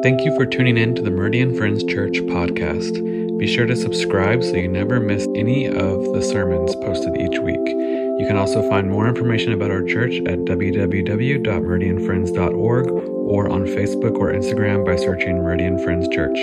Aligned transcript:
Thank 0.00 0.24
you 0.24 0.32
for 0.36 0.46
tuning 0.46 0.78
in 0.78 0.94
to 0.94 1.02
the 1.02 1.10
Meridian 1.10 1.56
Friends 1.56 1.82
Church 1.82 2.18
podcast. 2.18 3.36
Be 3.36 3.48
sure 3.48 3.66
to 3.66 3.74
subscribe 3.74 4.44
so 4.44 4.54
you 4.54 4.68
never 4.68 5.00
miss 5.00 5.26
any 5.34 5.66
of 5.66 6.14
the 6.14 6.22
sermons 6.22 6.76
posted 6.76 7.20
each 7.20 7.40
week. 7.40 7.66
You 7.66 8.24
can 8.24 8.36
also 8.36 8.62
find 8.68 8.88
more 8.88 9.08
information 9.08 9.54
about 9.54 9.72
our 9.72 9.82
church 9.82 10.20
at 10.20 10.44
www.meridianfriends.org 10.44 12.90
or 12.90 13.50
on 13.50 13.64
Facebook 13.64 14.18
or 14.18 14.32
Instagram 14.32 14.86
by 14.86 14.94
searching 14.94 15.38
Meridian 15.38 15.82
Friends 15.82 16.06
Church. 16.06 16.38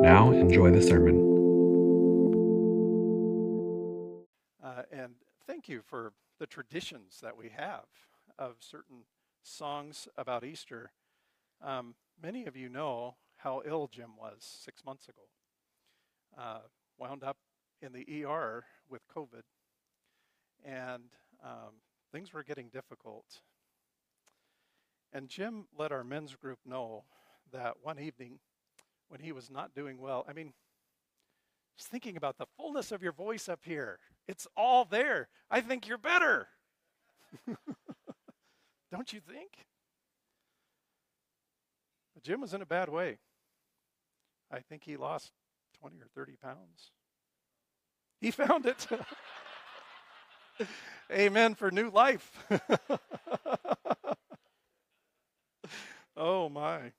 Now, 0.00 0.30
enjoy 0.30 0.70
the 0.70 0.80
sermon. 0.80 1.16
Uh, 4.62 4.82
and 4.92 5.16
thank 5.48 5.68
you 5.68 5.82
for 5.84 6.12
the 6.38 6.46
traditions 6.46 7.18
that 7.24 7.36
we 7.36 7.48
have 7.56 7.86
of 8.38 8.58
certain 8.60 8.98
songs 9.42 10.06
about 10.16 10.44
Easter. 10.44 10.92
Um, 11.60 11.96
many 12.22 12.46
of 12.46 12.56
you 12.56 12.68
know 12.68 13.16
how 13.36 13.62
ill 13.66 13.88
Jim 13.88 14.10
was 14.18 14.38
six 14.40 14.84
months 14.84 15.08
ago. 15.08 15.22
Uh, 16.38 16.60
wound 16.98 17.22
up 17.22 17.36
in 17.82 17.92
the 17.92 18.24
ER 18.24 18.64
with 18.88 19.02
COVID, 19.14 19.42
and 20.64 21.04
um, 21.44 21.74
things 22.12 22.32
were 22.32 22.42
getting 22.42 22.68
difficult. 22.68 23.40
And 25.12 25.28
Jim 25.28 25.66
let 25.76 25.92
our 25.92 26.02
men's 26.02 26.34
group 26.34 26.58
know 26.66 27.04
that 27.52 27.74
one 27.82 28.00
evening 28.00 28.38
when 29.08 29.20
he 29.20 29.32
was 29.32 29.50
not 29.50 29.74
doing 29.74 29.98
well, 29.98 30.24
I 30.28 30.32
mean, 30.32 30.52
just 31.76 31.90
thinking 31.90 32.16
about 32.16 32.38
the 32.38 32.46
fullness 32.56 32.90
of 32.90 33.02
your 33.02 33.12
voice 33.12 33.48
up 33.48 33.60
here, 33.64 33.98
it's 34.26 34.46
all 34.56 34.84
there. 34.84 35.28
I 35.50 35.60
think 35.60 35.86
you're 35.86 35.98
better. 35.98 36.48
Don't 38.90 39.12
you 39.12 39.20
think? 39.20 39.66
But 42.14 42.22
Jim 42.22 42.40
was 42.40 42.54
in 42.54 42.62
a 42.62 42.66
bad 42.66 42.88
way. 42.88 43.18
I 44.50 44.60
think 44.60 44.84
he 44.84 44.96
lost 44.96 45.32
20 45.80 45.96
or 45.96 46.06
30 46.14 46.36
pounds. 46.36 46.92
He 48.20 48.30
found 48.30 48.66
it. 48.66 48.86
Amen 51.12 51.54
for 51.54 51.70
new 51.70 51.90
life. 51.90 52.30
oh, 56.16 56.48
my. 56.48 56.92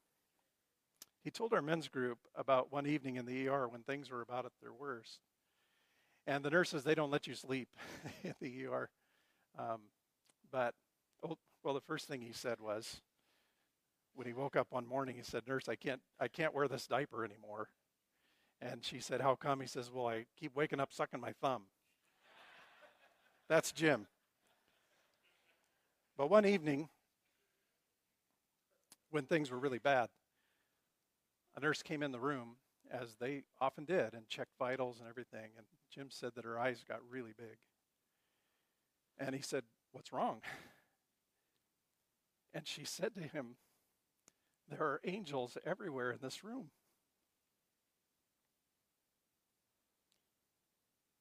He 1.24 1.32
told 1.32 1.54
our 1.54 1.62
men's 1.62 1.88
group 1.88 2.20
about 2.36 2.72
one 2.72 2.86
evening 2.86 3.16
in 3.16 3.26
the 3.26 3.48
ER 3.48 3.68
when 3.68 3.82
things 3.82 4.12
were 4.12 4.22
about 4.22 4.46
at 4.46 4.52
their 4.62 4.74
worst. 4.74 5.20
And 6.28 6.44
the 6.44 6.50
nurses, 6.50 6.84
they 6.84 6.96
don't 6.96 7.12
let 7.12 7.26
you 7.26 7.34
sleep 7.34 7.70
in 8.24 8.36
the 8.42 8.66
ER. 8.66 8.90
Um, 9.58 9.82
but, 10.52 10.76
oh, 11.24 11.38
well, 11.64 11.74
the 11.74 11.82
first 11.82 12.08
thing 12.08 12.22
he 12.22 12.34
said 12.34 12.60
was, 12.60 13.02
when 14.16 14.28
he 14.28 14.34
woke 14.34 14.56
up 14.56 14.68
one 14.72 14.88
morning, 14.88 15.16
he 15.16 15.24
said, 15.24 15.48
"Nurse, 15.48 15.70
I 15.70 15.76
can't, 15.76 16.02
I 16.20 16.28
can't 16.28 16.54
wear 16.54 16.68
this 16.68 16.88
diaper 16.88 17.24
anymore." 17.24 17.70
And 18.62 18.84
she 18.84 19.00
said, 19.00 19.22
"How 19.22 19.36
come?" 19.36 19.62
He 19.62 19.68
says, 19.68 19.92
"Well, 19.92 20.08
I 20.08 20.26
keep 20.40 20.56
waking 20.56 20.80
up 20.80 20.94
sucking 20.94 21.20
my 21.20 21.34
thumb." 21.42 21.64
That's 23.48 23.72
Jim. 23.72 24.08
But 26.18 26.30
one 26.30 26.46
evening, 26.46 26.90
when 29.12 29.26
things 29.26 29.52
were 29.52 29.60
really 29.60 29.80
bad, 29.80 30.10
a 31.56 31.60
nurse 31.60 31.84
came 31.84 32.02
in 32.02 32.12
the 32.12 32.20
room, 32.20 32.56
as 32.90 33.16
they 33.20 33.44
often 33.60 33.86
did, 33.86 34.14
and 34.14 34.28
checked 34.28 34.54
vitals 34.58 35.00
and 35.00 35.10
everything. 35.10 35.52
And 35.58 35.66
Jim 35.94 36.08
said 36.10 36.32
that 36.36 36.46
her 36.46 36.58
eyes 36.60 36.84
got 36.88 37.00
really 37.10 37.34
big. 37.38 37.58
And 39.18 39.36
he 39.36 39.42
said, 39.42 39.64
What's 39.92 40.14
wrong? 40.14 40.42
And 42.54 42.66
she 42.66 42.86
said 42.86 43.14
to 43.16 43.22
him, 43.22 43.58
There 44.70 44.82
are 44.82 45.02
angels 45.04 45.58
everywhere 45.66 46.12
in 46.12 46.20
this 46.22 46.44
room. 46.44 46.70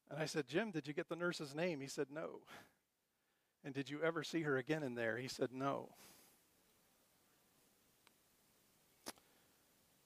And 0.09 0.19
I 0.19 0.25
said, 0.25 0.47
Jim, 0.47 0.71
did 0.71 0.87
you 0.87 0.93
get 0.93 1.09
the 1.09 1.15
nurse's 1.15 1.53
name? 1.53 1.81
He 1.81 1.87
said, 1.87 2.07
No. 2.11 2.41
And 3.63 3.73
did 3.73 3.89
you 3.89 4.01
ever 4.03 4.23
see 4.23 4.41
her 4.41 4.57
again 4.57 4.83
in 4.83 4.95
there? 4.95 5.17
He 5.17 5.27
said, 5.27 5.49
No. 5.51 5.89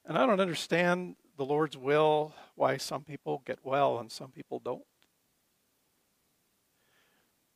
And 0.05 0.17
I 0.17 0.25
don't 0.25 0.39
understand 0.39 1.15
the 1.37 1.45
Lord's 1.45 1.77
will, 1.77 2.33
why 2.55 2.77
some 2.77 3.03
people 3.03 3.43
get 3.45 3.59
well 3.63 3.99
and 3.99 4.11
some 4.11 4.31
people 4.31 4.59
don't. 4.59 4.83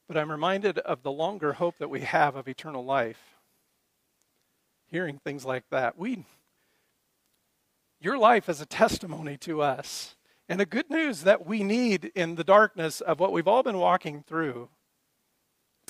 But 0.08 0.18
I'm 0.18 0.30
reminded 0.30 0.78
of 0.80 1.02
the 1.02 1.12
longer 1.12 1.54
hope 1.54 1.78
that 1.80 1.90
we 1.90 2.02
have 2.02 2.36
of 2.36 2.48
eternal 2.48 2.86
life 2.86 3.33
hearing 4.94 5.18
things 5.18 5.44
like 5.44 5.64
that. 5.72 5.98
We, 5.98 6.24
your 8.00 8.16
life 8.16 8.48
is 8.48 8.62
a 8.62 8.66
testimony 8.68 9.38
to 9.38 9.60
us 9.60 10.16
and 10.48 10.62
a 10.62 10.68
good 10.68 10.88
news 10.88 11.24
that 11.24 11.48
we 11.48 11.64
need 11.64 12.12
in 12.14 12.36
the 12.36 12.44
darkness 12.44 13.02
of 13.02 13.20
what 13.20 13.32
we've 13.32 13.48
all 13.48 13.64
been 13.64 13.80
walking 13.80 14.22
through 14.22 14.70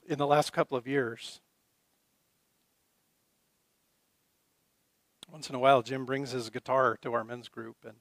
in 0.08 0.18
the 0.18 0.26
last 0.26 0.54
couple 0.54 0.78
of 0.78 0.88
years. 0.88 1.42
Once 5.30 5.50
in 5.50 5.56
a 5.56 5.60
while, 5.60 5.82
Jim 5.82 6.06
brings 6.06 6.32
his 6.32 6.50
guitar 6.50 6.98
to 7.02 7.12
our 7.12 7.26
men's 7.26 7.50
group 7.50 7.76
and 7.84 7.98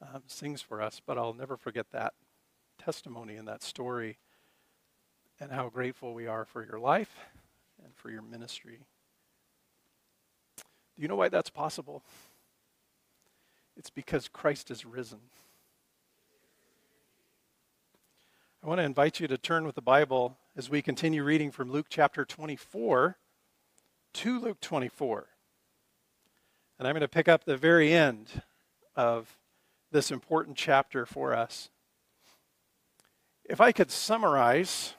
um, 0.00 0.22
sings 0.26 0.62
for 0.62 0.80
us, 0.80 0.98
but 1.04 1.18
I'll 1.18 1.34
never 1.34 1.58
forget 1.58 1.90
that 1.92 2.14
testimony 2.82 3.36
and 3.36 3.46
that 3.48 3.62
story 3.62 4.16
and 5.38 5.52
how 5.52 5.68
grateful 5.68 6.14
we 6.14 6.26
are 6.26 6.46
for 6.46 6.64
your 6.64 6.78
life 6.78 7.14
and 7.84 7.94
for 7.94 8.08
your 8.08 8.22
ministry. 8.22 8.80
Do 10.96 11.02
you 11.02 11.08
know 11.08 11.16
why 11.16 11.28
that's 11.28 11.50
possible? 11.50 12.02
It's 13.76 13.90
because 13.90 14.28
Christ 14.28 14.70
is 14.70 14.86
risen. 14.86 15.18
I 18.64 18.68
want 18.68 18.78
to 18.78 18.84
invite 18.84 19.20
you 19.20 19.28
to 19.28 19.36
turn 19.36 19.66
with 19.66 19.74
the 19.74 19.82
Bible 19.82 20.38
as 20.56 20.70
we 20.70 20.80
continue 20.80 21.22
reading 21.22 21.50
from 21.50 21.70
Luke 21.70 21.86
chapter 21.90 22.24
24 22.24 23.18
to 24.14 24.40
Luke 24.40 24.60
24. 24.60 25.26
And 26.78 26.88
I'm 26.88 26.94
going 26.94 27.02
to 27.02 27.08
pick 27.08 27.28
up 27.28 27.44
the 27.44 27.58
very 27.58 27.92
end 27.92 28.42
of 28.96 29.36
this 29.92 30.10
important 30.10 30.56
chapter 30.56 31.04
for 31.04 31.34
us. 31.34 31.68
If 33.44 33.60
I 33.60 33.70
could 33.70 33.90
summarize 33.90 34.94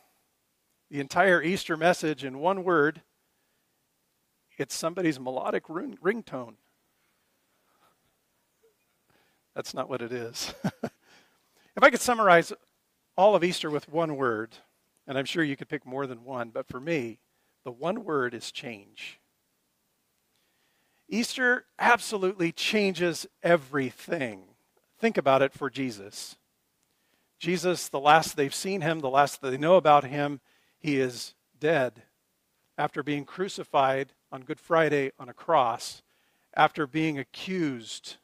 the 0.92 1.00
entire 1.00 1.42
Easter 1.42 1.76
message 1.76 2.24
in 2.24 2.38
one 2.38 2.64
word, 2.64 3.02
it's 4.58 4.76
somebody's 4.76 5.20
melodic 5.20 5.70
ring- 5.70 5.98
ringtone. 6.04 6.56
That's 9.56 9.74
not 9.74 9.90
what 9.90 10.02
it 10.02 10.12
is. 10.12 10.54
if 10.84 11.82
I 11.82 11.90
could 11.90 12.02
summarize 12.02 12.54
all 13.16 13.36
of 13.36 13.44
Easter 13.44 13.70
with 13.70 13.90
one 13.90 14.16
word, 14.16 14.56
and 15.08 15.18
I'm 15.18 15.26
sure 15.26 15.44
you 15.44 15.56
could 15.56 15.70
pick 15.70 15.86
more 15.86 16.06
than 16.06 16.24
one, 16.24 16.50
but 16.50 16.68
for 16.68 16.80
me, 16.80 17.20
the 17.64 17.72
one 17.72 18.04
word 18.04 18.34
is 18.34 18.52
change. 18.52 19.20
Easter 21.10 21.66
absolutely 21.80 22.52
changes 22.52 23.26
everything. 23.42 24.44
Think 25.00 25.18
about 25.18 25.42
it 25.42 25.54
for 25.54 25.70
Jesus. 25.70 26.36
Jesus, 27.40 27.88
the 27.88 28.00
last 28.00 28.36
they've 28.36 28.54
seen 28.54 28.82
him, 28.82 29.00
the 29.00 29.10
last 29.10 29.42
they 29.42 29.58
know 29.58 29.76
about 29.76 30.04
him, 30.04 30.42
he 30.80 31.00
is 31.00 31.34
dead 31.60 32.04
after 32.78 33.02
being 33.04 33.26
crucified 33.26 34.14
on 34.32 34.44
Good 34.44 34.60
Friday 34.60 35.12
on 35.20 35.30
a 35.30 35.34
cross 35.34 36.02
after 36.56 36.88
being 36.88 37.18
accused 37.18 38.16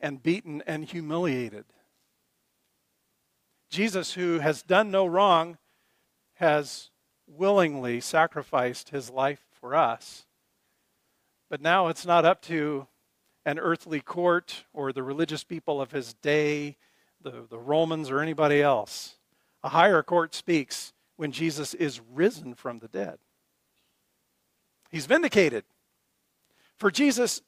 and 0.00 0.22
beaten 0.22 0.62
and 0.66 0.84
humiliated. 0.84 1.64
Jesus, 3.70 4.14
who 4.14 4.38
has 4.40 4.62
done 4.62 4.90
no 4.90 5.06
wrong, 5.06 5.58
has 6.34 6.90
willingly 7.26 8.00
sacrificed 8.00 8.90
his 8.90 9.10
life 9.10 9.44
for 9.52 9.74
us. 9.74 10.26
But 11.48 11.60
now 11.60 11.88
it's 11.88 12.06
not 12.06 12.24
up 12.24 12.42
to 12.42 12.86
an 13.44 13.58
earthly 13.58 14.00
court 14.00 14.64
or 14.72 14.92
the 14.92 15.02
religious 15.02 15.44
people 15.44 15.80
of 15.80 15.92
his 15.92 16.14
day, 16.14 16.76
the, 17.22 17.44
the 17.48 17.58
Romans 17.58 18.10
or 18.10 18.20
anybody 18.20 18.60
else. 18.60 19.16
A 19.62 19.68
higher 19.70 20.02
court 20.02 20.34
speaks 20.34 20.92
when 21.16 21.32
Jesus 21.32 21.74
is 21.74 22.00
risen 22.12 22.54
from 22.54 22.80
the 22.80 22.88
dead. 22.88 23.18
He's 24.96 25.04
vindicated. 25.04 25.64
For 26.78 26.90
Jesus, 26.90 27.42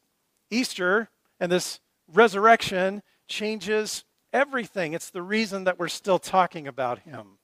Easter 0.50 1.08
and 1.40 1.50
this 1.50 1.80
resurrection 2.06 3.02
changes 3.26 4.04
everything. 4.34 4.92
It's 4.92 5.08
the 5.08 5.22
reason 5.22 5.64
that 5.64 5.78
we're 5.78 5.88
still 5.88 6.18
talking 6.18 6.68
about 6.68 6.98
him. 6.98 7.38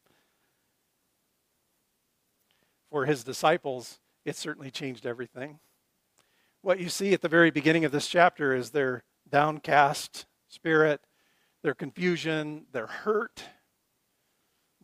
For 2.90 3.06
his 3.06 3.24
disciples, 3.24 3.98
it 4.26 4.36
certainly 4.36 4.70
changed 4.70 5.06
everything. 5.06 5.58
What 6.60 6.80
you 6.80 6.90
see 6.90 7.14
at 7.14 7.22
the 7.22 7.28
very 7.30 7.50
beginning 7.50 7.86
of 7.86 7.92
this 7.92 8.06
chapter 8.06 8.54
is 8.54 8.72
their 8.72 9.04
downcast 9.30 10.26
spirit, 10.50 11.00
their 11.62 11.72
confusion, 11.72 12.66
their 12.72 12.88
hurt, 12.88 13.42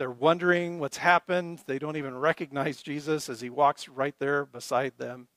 they're 0.01 0.11
wondering 0.11 0.79
what's 0.79 0.97
happened. 0.97 1.61
They 1.67 1.79
don't 1.79 1.99
even 1.99 2.17
recognize 2.17 2.81
Jesus 2.81 3.29
as 3.29 3.43
he 3.43 3.51
walks 3.51 3.87
right 3.87 4.15
there 4.19 4.47
beside 4.47 4.95
them. 4.97 5.29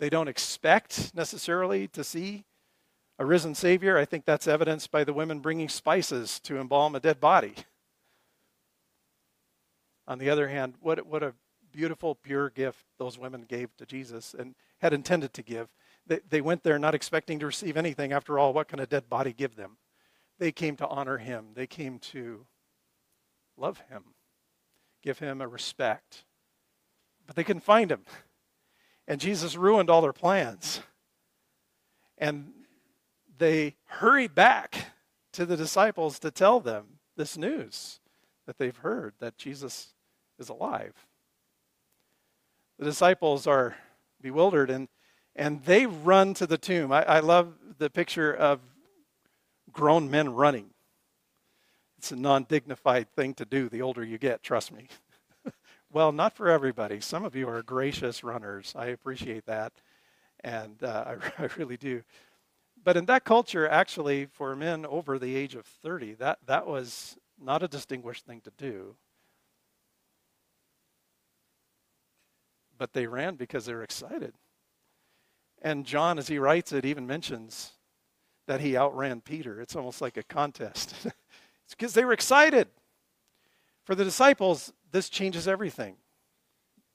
They 0.00 0.10
don't 0.10 0.26
expect 0.26 1.14
necessarily 1.14 1.86
to 1.86 2.02
see 2.02 2.42
a 3.20 3.24
risen 3.24 3.54
Savior. 3.54 3.96
I 3.96 4.04
think 4.04 4.24
that's 4.24 4.48
evidenced 4.48 4.90
by 4.90 5.04
the 5.04 5.12
women 5.12 5.38
bringing 5.38 5.68
spices 5.68 6.40
to 6.40 6.58
embalm 6.58 6.96
a 6.96 7.00
dead 7.00 7.20
body. 7.20 7.54
On 10.08 10.18
the 10.18 10.28
other 10.28 10.48
hand, 10.48 10.74
what, 10.80 11.06
what 11.06 11.22
a 11.22 11.32
beautiful, 11.70 12.16
pure 12.16 12.50
gift 12.50 12.84
those 12.98 13.16
women 13.16 13.42
gave 13.42 13.76
to 13.76 13.86
Jesus 13.86 14.34
and 14.36 14.56
had 14.78 14.92
intended 14.92 15.32
to 15.34 15.42
give. 15.44 15.68
They, 16.04 16.18
they 16.28 16.40
went 16.40 16.64
there 16.64 16.80
not 16.80 16.96
expecting 16.96 17.38
to 17.38 17.46
receive 17.46 17.76
anything. 17.76 18.12
After 18.12 18.40
all, 18.40 18.52
what 18.52 18.66
can 18.66 18.80
a 18.80 18.86
dead 18.86 19.08
body 19.08 19.32
give 19.32 19.54
them? 19.54 19.76
They 20.40 20.50
came 20.50 20.74
to 20.78 20.88
honor 20.88 21.18
him, 21.18 21.50
they 21.54 21.68
came 21.68 22.00
to 22.00 22.44
love 23.56 23.82
him, 23.88 24.02
give 25.02 25.18
him 25.18 25.40
a 25.40 25.48
respect. 25.48 26.24
But 27.26 27.36
they 27.36 27.44
couldn't 27.44 27.62
find 27.62 27.90
him. 27.90 28.02
And 29.06 29.20
Jesus 29.20 29.56
ruined 29.56 29.90
all 29.90 30.02
their 30.02 30.12
plans. 30.12 30.80
And 32.18 32.52
they 33.38 33.76
hurried 33.86 34.34
back 34.34 34.92
to 35.32 35.46
the 35.46 35.56
disciples 35.56 36.18
to 36.20 36.30
tell 36.30 36.60
them 36.60 36.98
this 37.16 37.36
news 37.36 38.00
that 38.46 38.58
they've 38.58 38.76
heard 38.76 39.14
that 39.20 39.36
Jesus 39.36 39.94
is 40.38 40.48
alive. 40.48 40.94
The 42.78 42.84
disciples 42.84 43.46
are 43.46 43.76
bewildered 44.20 44.70
and, 44.70 44.88
and 45.36 45.64
they 45.64 45.86
run 45.86 46.34
to 46.34 46.46
the 46.46 46.58
tomb. 46.58 46.92
I, 46.92 47.04
I 47.04 47.20
love 47.20 47.54
the 47.78 47.90
picture 47.90 48.32
of 48.32 48.60
grown 49.72 50.10
men 50.10 50.34
running. 50.34 50.71
It's 52.02 52.10
a 52.10 52.16
non 52.16 52.42
dignified 52.42 53.12
thing 53.12 53.32
to 53.34 53.44
do 53.44 53.68
the 53.68 53.80
older 53.80 54.02
you 54.02 54.18
get, 54.18 54.42
trust 54.42 54.72
me. 54.72 54.88
well, 55.92 56.10
not 56.10 56.34
for 56.34 56.48
everybody. 56.48 57.00
Some 57.00 57.24
of 57.24 57.36
you 57.36 57.48
are 57.48 57.62
gracious 57.62 58.24
runners. 58.24 58.74
I 58.76 58.86
appreciate 58.86 59.46
that. 59.46 59.72
And 60.42 60.82
uh, 60.82 61.14
I, 61.38 61.44
I 61.44 61.48
really 61.56 61.76
do. 61.76 62.02
But 62.82 62.96
in 62.96 63.06
that 63.06 63.22
culture, 63.24 63.68
actually, 63.68 64.26
for 64.26 64.56
men 64.56 64.84
over 64.84 65.16
the 65.16 65.36
age 65.36 65.54
of 65.54 65.64
30, 65.64 66.14
that, 66.14 66.40
that 66.44 66.66
was 66.66 67.16
not 67.40 67.62
a 67.62 67.68
distinguished 67.68 68.26
thing 68.26 68.40
to 68.40 68.52
do. 68.58 68.96
But 72.76 72.94
they 72.94 73.06
ran 73.06 73.36
because 73.36 73.66
they 73.66 73.74
were 73.74 73.84
excited. 73.84 74.34
And 75.62 75.86
John, 75.86 76.18
as 76.18 76.26
he 76.26 76.40
writes 76.40 76.72
it, 76.72 76.84
even 76.84 77.06
mentions 77.06 77.74
that 78.48 78.60
he 78.60 78.76
outran 78.76 79.20
Peter. 79.20 79.60
It's 79.60 79.76
almost 79.76 80.00
like 80.00 80.16
a 80.16 80.24
contest. 80.24 80.96
it's 81.64 81.74
because 81.74 81.94
they 81.94 82.04
were 82.04 82.12
excited. 82.12 82.68
For 83.84 83.94
the 83.94 84.04
disciples, 84.04 84.72
this 84.90 85.08
changes 85.08 85.48
everything. 85.48 85.96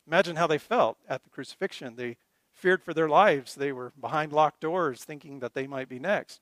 Imagine 0.08 0.38
how 0.38 0.48
they 0.48 0.58
felt 0.58 0.98
at 1.08 1.24
the 1.24 1.30
crucifixion. 1.30 1.96
They 1.96 2.18
feared 2.54 2.82
for 2.82 2.94
their 2.94 3.10
lives. 3.10 3.56
They 3.56 3.72
were 3.72 3.92
behind 4.00 4.32
locked 4.32 4.62
doors 4.62 5.04
thinking 5.04 5.40
that 5.40 5.54
they 5.54 5.68
might 5.68 5.90
be 5.90 6.00
next. 6.00 6.42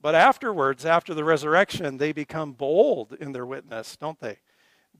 But 0.00 0.14
afterwards, 0.14 0.84
after 0.84 1.14
the 1.14 1.24
resurrection, 1.24 1.96
they 1.96 2.12
become 2.12 2.52
bold 2.52 3.14
in 3.18 3.32
their 3.32 3.46
witness, 3.46 3.96
don't 3.96 4.20
they? 4.20 4.38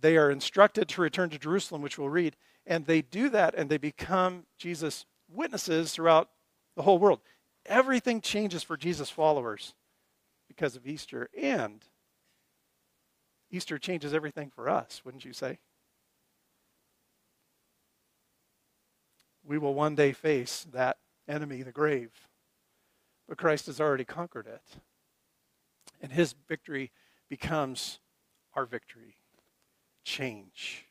They 0.01 0.17
are 0.17 0.31
instructed 0.31 0.89
to 0.89 1.03
return 1.03 1.31
to 1.31 1.39
Jerusalem, 1.39 1.83
which 1.83 1.99
we'll 1.99 2.09
read, 2.09 2.37
and 2.67 2.87
they 2.87 3.03
do 3.03 3.29
that 3.31 3.55
and 3.55 3.71
they 3.71 3.79
become 3.79 4.45
Jesus' 4.59 5.07
witnesses 5.29 5.93
throughout 5.93 6.31
the 6.77 6.83
whole 6.83 6.99
world. 6.99 7.21
Everything 7.67 8.21
changes 8.21 8.63
for 8.63 8.77
Jesus' 8.77 9.11
followers 9.11 9.75
because 10.49 10.77
of 10.77 10.87
Easter, 10.87 11.29
and 11.39 11.85
Easter 13.55 13.79
changes 13.79 14.13
everything 14.13 14.51
for 14.51 14.69
us, 14.69 15.03
wouldn't 15.05 15.25
you 15.25 15.33
say? 15.33 15.59
We 19.47 19.59
will 19.59 19.75
one 19.75 19.95
day 19.95 20.13
face 20.13 20.67
that 20.73 20.97
enemy, 21.29 21.63
the 21.63 21.71
grave, 21.71 22.11
but 23.29 23.39
Christ 23.39 23.67
has 23.67 23.81
already 23.81 24.05
conquered 24.05 24.49
it. 24.49 24.63
And 26.01 26.11
his 26.11 26.35
victory 26.49 26.91
becomes 27.31 28.01
our 28.55 28.67
victory. 28.67 29.19
Change. 30.05 30.87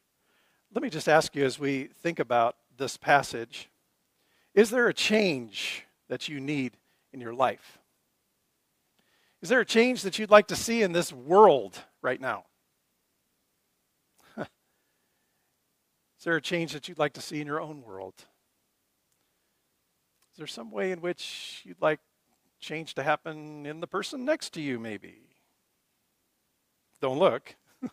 Let 0.74 0.84
me 0.84 0.90
just 0.90 1.10
ask 1.10 1.36
you 1.36 1.44
as 1.44 1.60
we 1.60 1.90
think 2.02 2.20
about 2.20 2.56
this 2.78 2.96
passage 2.96 3.70
is 4.56 4.70
there 4.70 4.88
a 4.88 4.94
change 4.94 5.84
that 6.10 6.30
you 6.30 6.40
need 6.40 6.78
in 7.12 7.20
your 7.20 7.34
life? 7.34 7.80
Is 9.42 9.50
there 9.50 9.60
a 9.60 9.66
change 9.66 10.04
that 10.04 10.18
you'd 10.18 10.30
like 10.30 10.48
to 10.48 10.56
see 10.56 10.84
in 10.84 10.94
this 10.94 11.12
world 11.12 11.78
right 12.02 12.22
now? 12.22 12.46
There 16.24 16.36
a 16.36 16.42
change 16.42 16.74
that 16.74 16.88
you'd 16.88 17.00
like 17.00 17.14
to 17.14 17.22
see 17.22 17.42
in 17.42 17.48
your 17.48 17.62
own 17.62 17.82
world? 17.82 18.14
Is 20.32 20.38
there 20.38 20.48
some 20.48 20.72
way 20.72 20.92
in 20.92 21.02
which 21.02 21.62
you'd 21.64 21.82
like 21.82 22.00
change 22.60 22.94
to 22.96 23.04
happen 23.04 23.66
in 23.66 23.80
the 23.82 23.88
person 23.88 24.26
next 24.26 24.54
to 24.54 24.62
you, 24.62 24.80
maybe? 24.80 25.22
Don't 27.02 27.20
look. 27.20 27.56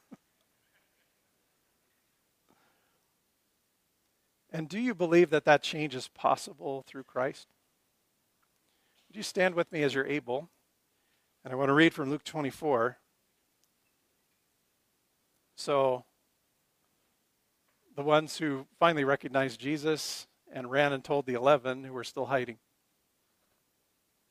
and 4.53 4.69
do 4.69 4.79
you 4.79 4.95
believe 4.95 5.31
that 5.31 5.45
that 5.45 5.63
change 5.63 5.95
is 5.95 6.09
possible 6.09 6.85
through 6.87 7.05
Christ? 7.05 7.49
Would 9.09 9.17
you 9.17 9.23
stand 9.25 9.57
with 9.57 9.73
me 9.73 9.83
as 9.83 9.93
you're 9.93 10.07
able? 10.07 10.49
And 11.45 11.53
I 11.53 11.57
want 11.57 11.69
to 11.69 11.75
read 11.75 11.93
from 11.93 12.11
Luke 12.11 12.23
24. 12.23 12.97
So, 15.57 16.05
the 18.01 18.07
ones 18.07 18.39
who 18.39 18.67
finally 18.79 19.05
recognized 19.05 19.61
Jesus 19.61 20.27
and 20.51 20.71
ran 20.71 20.95
and 20.95 21.05
told 21.05 21.27
the 21.27 21.35
11 21.35 21.85
who 21.85 21.93
were 21.93 22.03
still 22.03 22.25
hiding. 22.25 22.57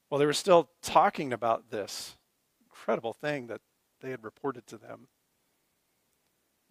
Well, 0.10 0.18
they 0.18 0.26
were 0.26 0.34
still 0.34 0.72
talking 0.82 1.32
about 1.32 1.70
this 1.70 2.18
incredible 2.64 3.14
thing 3.14 3.46
that 3.46 3.62
they 4.02 4.10
had 4.10 4.24
reported 4.24 4.66
to 4.66 4.80
them. 4.80 5.08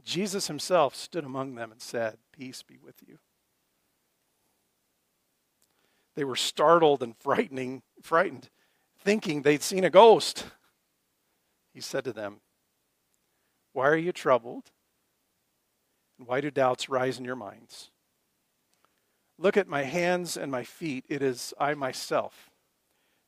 Jesus 0.03 0.49
himself 0.49 0.97
stood 0.97 1.23
among 1.23 1.55
them 1.55 1.71
and 1.71 1.81
said, 1.81 2.19
Peace 2.33 2.65
be 2.65 2.79
with 2.85 2.97
you. 3.07 3.21
They 6.17 6.25
were 6.25 6.35
startled 6.35 7.01
and 7.01 7.17
frightening, 7.17 7.83
frightened, 8.03 8.51
thinking 8.99 9.43
they'd 9.43 9.63
seen 9.63 9.85
a 9.85 9.91
ghost. 9.91 10.47
He 11.73 11.81
said 11.81 12.03
to 12.03 12.13
them, 12.13 12.41
Why 13.73 13.87
are 13.87 13.97
you 13.97 14.11
troubled? 14.11 14.73
Why 16.19 16.41
do 16.41 16.51
doubts 16.51 16.89
rise 16.89 17.19
in 17.19 17.25
your 17.25 17.37
minds? 17.37 17.91
Look 19.39 19.57
at 19.57 19.69
my 19.69 19.83
hands 19.83 20.37
and 20.37 20.51
my 20.51 20.65
feet. 20.65 21.05
It 21.09 21.23
is 21.23 21.55
I 21.59 21.75
myself. 21.75 22.51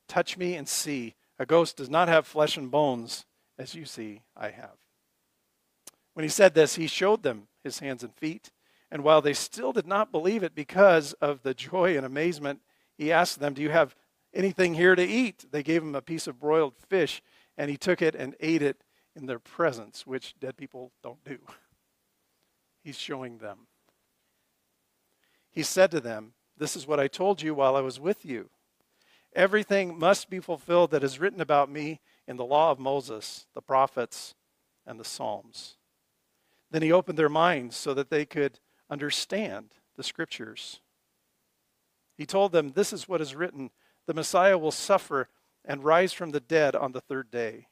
Touch 0.08 0.36
me 0.36 0.54
and 0.54 0.68
see. 0.68 1.14
A 1.38 1.46
ghost 1.46 1.76
does 1.76 1.88
not 1.88 2.08
have 2.08 2.26
flesh 2.26 2.56
and 2.56 2.70
bones, 2.70 3.24
as 3.58 3.74
you 3.74 3.84
see 3.84 4.22
I 4.36 4.50
have. 4.50 4.76
When 6.14 6.24
he 6.24 6.28
said 6.28 6.54
this, 6.54 6.74
he 6.74 6.86
showed 6.86 7.22
them 7.22 7.46
his 7.62 7.78
hands 7.78 8.02
and 8.02 8.12
feet. 8.14 8.50
And 8.90 9.04
while 9.04 9.22
they 9.22 9.34
still 9.34 9.72
did 9.72 9.86
not 9.86 10.10
believe 10.10 10.42
it 10.42 10.54
because 10.54 11.12
of 11.14 11.42
the 11.42 11.54
joy 11.54 11.96
and 11.96 12.04
amazement 12.04 12.60
he 13.00 13.10
asked 13.10 13.40
them, 13.40 13.54
Do 13.54 13.62
you 13.62 13.70
have 13.70 13.96
anything 14.34 14.74
here 14.74 14.94
to 14.94 15.02
eat? 15.02 15.46
They 15.50 15.62
gave 15.62 15.82
him 15.82 15.94
a 15.94 16.02
piece 16.02 16.26
of 16.26 16.38
broiled 16.38 16.74
fish, 16.76 17.22
and 17.56 17.70
he 17.70 17.78
took 17.78 18.02
it 18.02 18.14
and 18.14 18.36
ate 18.40 18.60
it 18.60 18.84
in 19.16 19.24
their 19.24 19.38
presence, 19.38 20.06
which 20.06 20.38
dead 20.38 20.58
people 20.58 20.92
don't 21.02 21.24
do. 21.24 21.38
He's 22.82 22.98
showing 22.98 23.38
them. 23.38 23.66
He 25.50 25.62
said 25.62 25.90
to 25.90 26.00
them, 26.00 26.34
This 26.56 26.76
is 26.76 26.86
what 26.86 27.00
I 27.00 27.08
told 27.08 27.42
you 27.42 27.54
while 27.54 27.76
I 27.76 27.80
was 27.80 28.00
with 28.00 28.24
you. 28.24 28.50
Everything 29.34 29.98
must 29.98 30.28
be 30.28 30.40
fulfilled 30.40 30.90
that 30.90 31.04
is 31.04 31.20
written 31.20 31.40
about 31.40 31.70
me 31.70 32.00
in 32.26 32.36
the 32.36 32.44
law 32.44 32.70
of 32.70 32.78
Moses, 32.78 33.46
the 33.54 33.62
prophets, 33.62 34.34
and 34.86 34.98
the 34.98 35.04
Psalms. 35.04 35.76
Then 36.70 36.82
he 36.82 36.92
opened 36.92 37.18
their 37.18 37.28
minds 37.28 37.76
so 37.76 37.94
that 37.94 38.10
they 38.10 38.24
could 38.24 38.58
understand 38.88 39.74
the 39.96 40.02
scriptures. 40.02 40.80
He 42.16 42.26
told 42.26 42.52
them, 42.52 42.72
This 42.72 42.92
is 42.92 43.08
what 43.08 43.20
is 43.20 43.34
written 43.34 43.70
the 44.06 44.14
Messiah 44.14 44.58
will 44.58 44.72
suffer 44.72 45.28
and 45.64 45.84
rise 45.84 46.12
from 46.12 46.30
the 46.30 46.40
dead 46.40 46.74
on 46.74 46.92
the 46.92 47.00
third 47.00 47.30
day. 47.30 47.68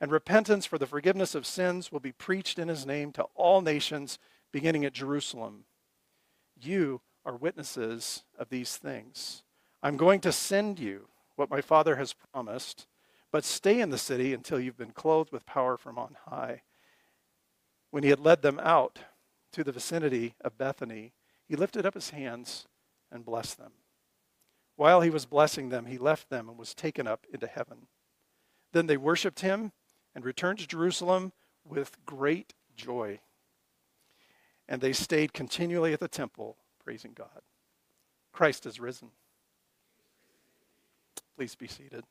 And 0.00 0.10
repentance 0.10 0.66
for 0.66 0.78
the 0.78 0.86
forgiveness 0.86 1.34
of 1.34 1.46
sins 1.46 1.92
will 1.92 2.00
be 2.00 2.12
preached 2.12 2.58
in 2.58 2.68
his 2.68 2.84
name 2.84 3.12
to 3.12 3.24
all 3.34 3.62
nations, 3.62 4.18
beginning 4.52 4.84
at 4.84 4.92
Jerusalem. 4.92 5.64
You 6.60 7.00
are 7.24 7.36
witnesses 7.36 8.24
of 8.38 8.48
these 8.48 8.76
things. 8.76 9.42
I'm 9.82 9.96
going 9.96 10.20
to 10.20 10.32
send 10.32 10.78
you 10.78 11.08
what 11.36 11.50
my 11.50 11.60
Father 11.60 11.96
has 11.96 12.14
promised, 12.32 12.86
but 13.30 13.44
stay 13.44 13.80
in 13.80 13.90
the 13.90 13.98
city 13.98 14.32
until 14.32 14.58
you've 14.58 14.78
been 14.78 14.92
clothed 14.92 15.32
with 15.32 15.46
power 15.46 15.76
from 15.76 15.98
on 15.98 16.16
high. 16.26 16.62
When 17.90 18.02
he 18.02 18.10
had 18.10 18.20
led 18.20 18.42
them 18.42 18.58
out 18.62 19.00
to 19.52 19.62
the 19.62 19.72
vicinity 19.72 20.34
of 20.40 20.58
Bethany, 20.58 21.12
he 21.48 21.56
lifted 21.56 21.86
up 21.86 21.94
his 21.94 22.10
hands 22.10 22.66
and 23.10 23.24
blessed 23.24 23.58
them. 23.58 23.72
While 24.76 25.00
he 25.00 25.10
was 25.10 25.26
blessing 25.26 25.70
them, 25.70 25.86
he 25.86 25.98
left 25.98 26.28
them 26.28 26.48
and 26.48 26.58
was 26.58 26.74
taken 26.74 27.06
up 27.06 27.26
into 27.32 27.46
heaven. 27.46 27.88
Then 28.72 28.86
they 28.86 28.96
worshiped 28.96 29.40
him 29.40 29.72
and 30.14 30.24
returned 30.24 30.58
to 30.58 30.66
Jerusalem 30.66 31.32
with 31.64 32.04
great 32.04 32.54
joy. 32.76 33.20
And 34.68 34.80
they 34.80 34.92
stayed 34.92 35.32
continually 35.32 35.92
at 35.92 36.00
the 36.00 36.08
temple, 36.08 36.56
praising 36.82 37.12
God. 37.14 37.42
Christ 38.32 38.66
is 38.66 38.80
risen. 38.80 39.10
Please 41.36 41.54
be 41.54 41.68
seated. 41.68 42.04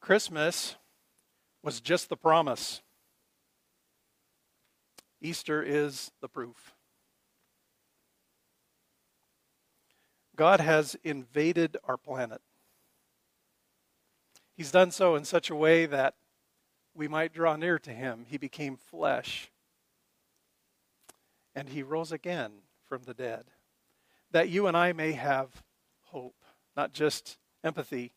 Christmas 0.00 0.76
was 1.62 1.80
just 1.80 2.08
the 2.08 2.16
promise. 2.16 2.80
Easter 5.20 5.62
is 5.62 6.10
the 6.20 6.28
proof. 6.28 6.74
God 10.34 10.60
has 10.60 10.96
invaded 11.04 11.76
our 11.84 11.96
planet. 11.96 12.40
He's 14.60 14.70
done 14.70 14.90
so 14.90 15.16
in 15.16 15.24
such 15.24 15.48
a 15.48 15.54
way 15.54 15.86
that 15.86 16.16
we 16.94 17.08
might 17.08 17.32
draw 17.32 17.56
near 17.56 17.78
to 17.78 17.90
him. 17.92 18.26
He 18.28 18.36
became 18.36 18.76
flesh. 18.76 19.50
And 21.54 21.70
he 21.70 21.82
rose 21.82 22.12
again 22.12 22.52
from 22.86 23.04
the 23.04 23.14
dead. 23.14 23.44
That 24.32 24.50
you 24.50 24.66
and 24.66 24.76
I 24.76 24.92
may 24.92 25.12
have 25.12 25.62
hope, 26.08 26.44
not 26.76 26.92
just 26.92 27.38
empathy, 27.64 28.12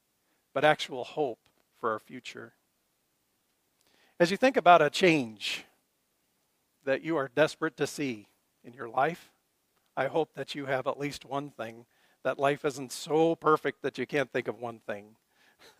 but 0.53 0.65
actual 0.65 1.05
hope 1.05 1.39
for 1.79 1.91
our 1.91 1.99
future. 1.99 2.51
As 4.19 4.29
you 4.29 4.35
think 4.35 4.57
about 4.57 4.81
a 4.81 4.89
change 4.89 5.63
that 6.83 7.03
you 7.03 7.15
are 7.15 7.31
desperate 7.33 7.77
to 7.77 7.87
see 7.87 8.27
in 8.65 8.73
your 8.73 8.89
life, 8.89 9.31
I 9.95 10.07
hope 10.07 10.33
that 10.33 10.55
you 10.55 10.65
have 10.65 10.87
at 10.87 10.99
least 10.99 11.23
one 11.23 11.51
thing, 11.51 11.85
that 12.23 12.37
life 12.37 12.65
isn't 12.65 12.91
so 12.91 13.33
perfect 13.33 13.81
that 13.83 13.97
you 13.97 14.05
can't 14.05 14.29
think 14.29 14.49
of 14.49 14.59
one 14.59 14.79
thing 14.79 15.15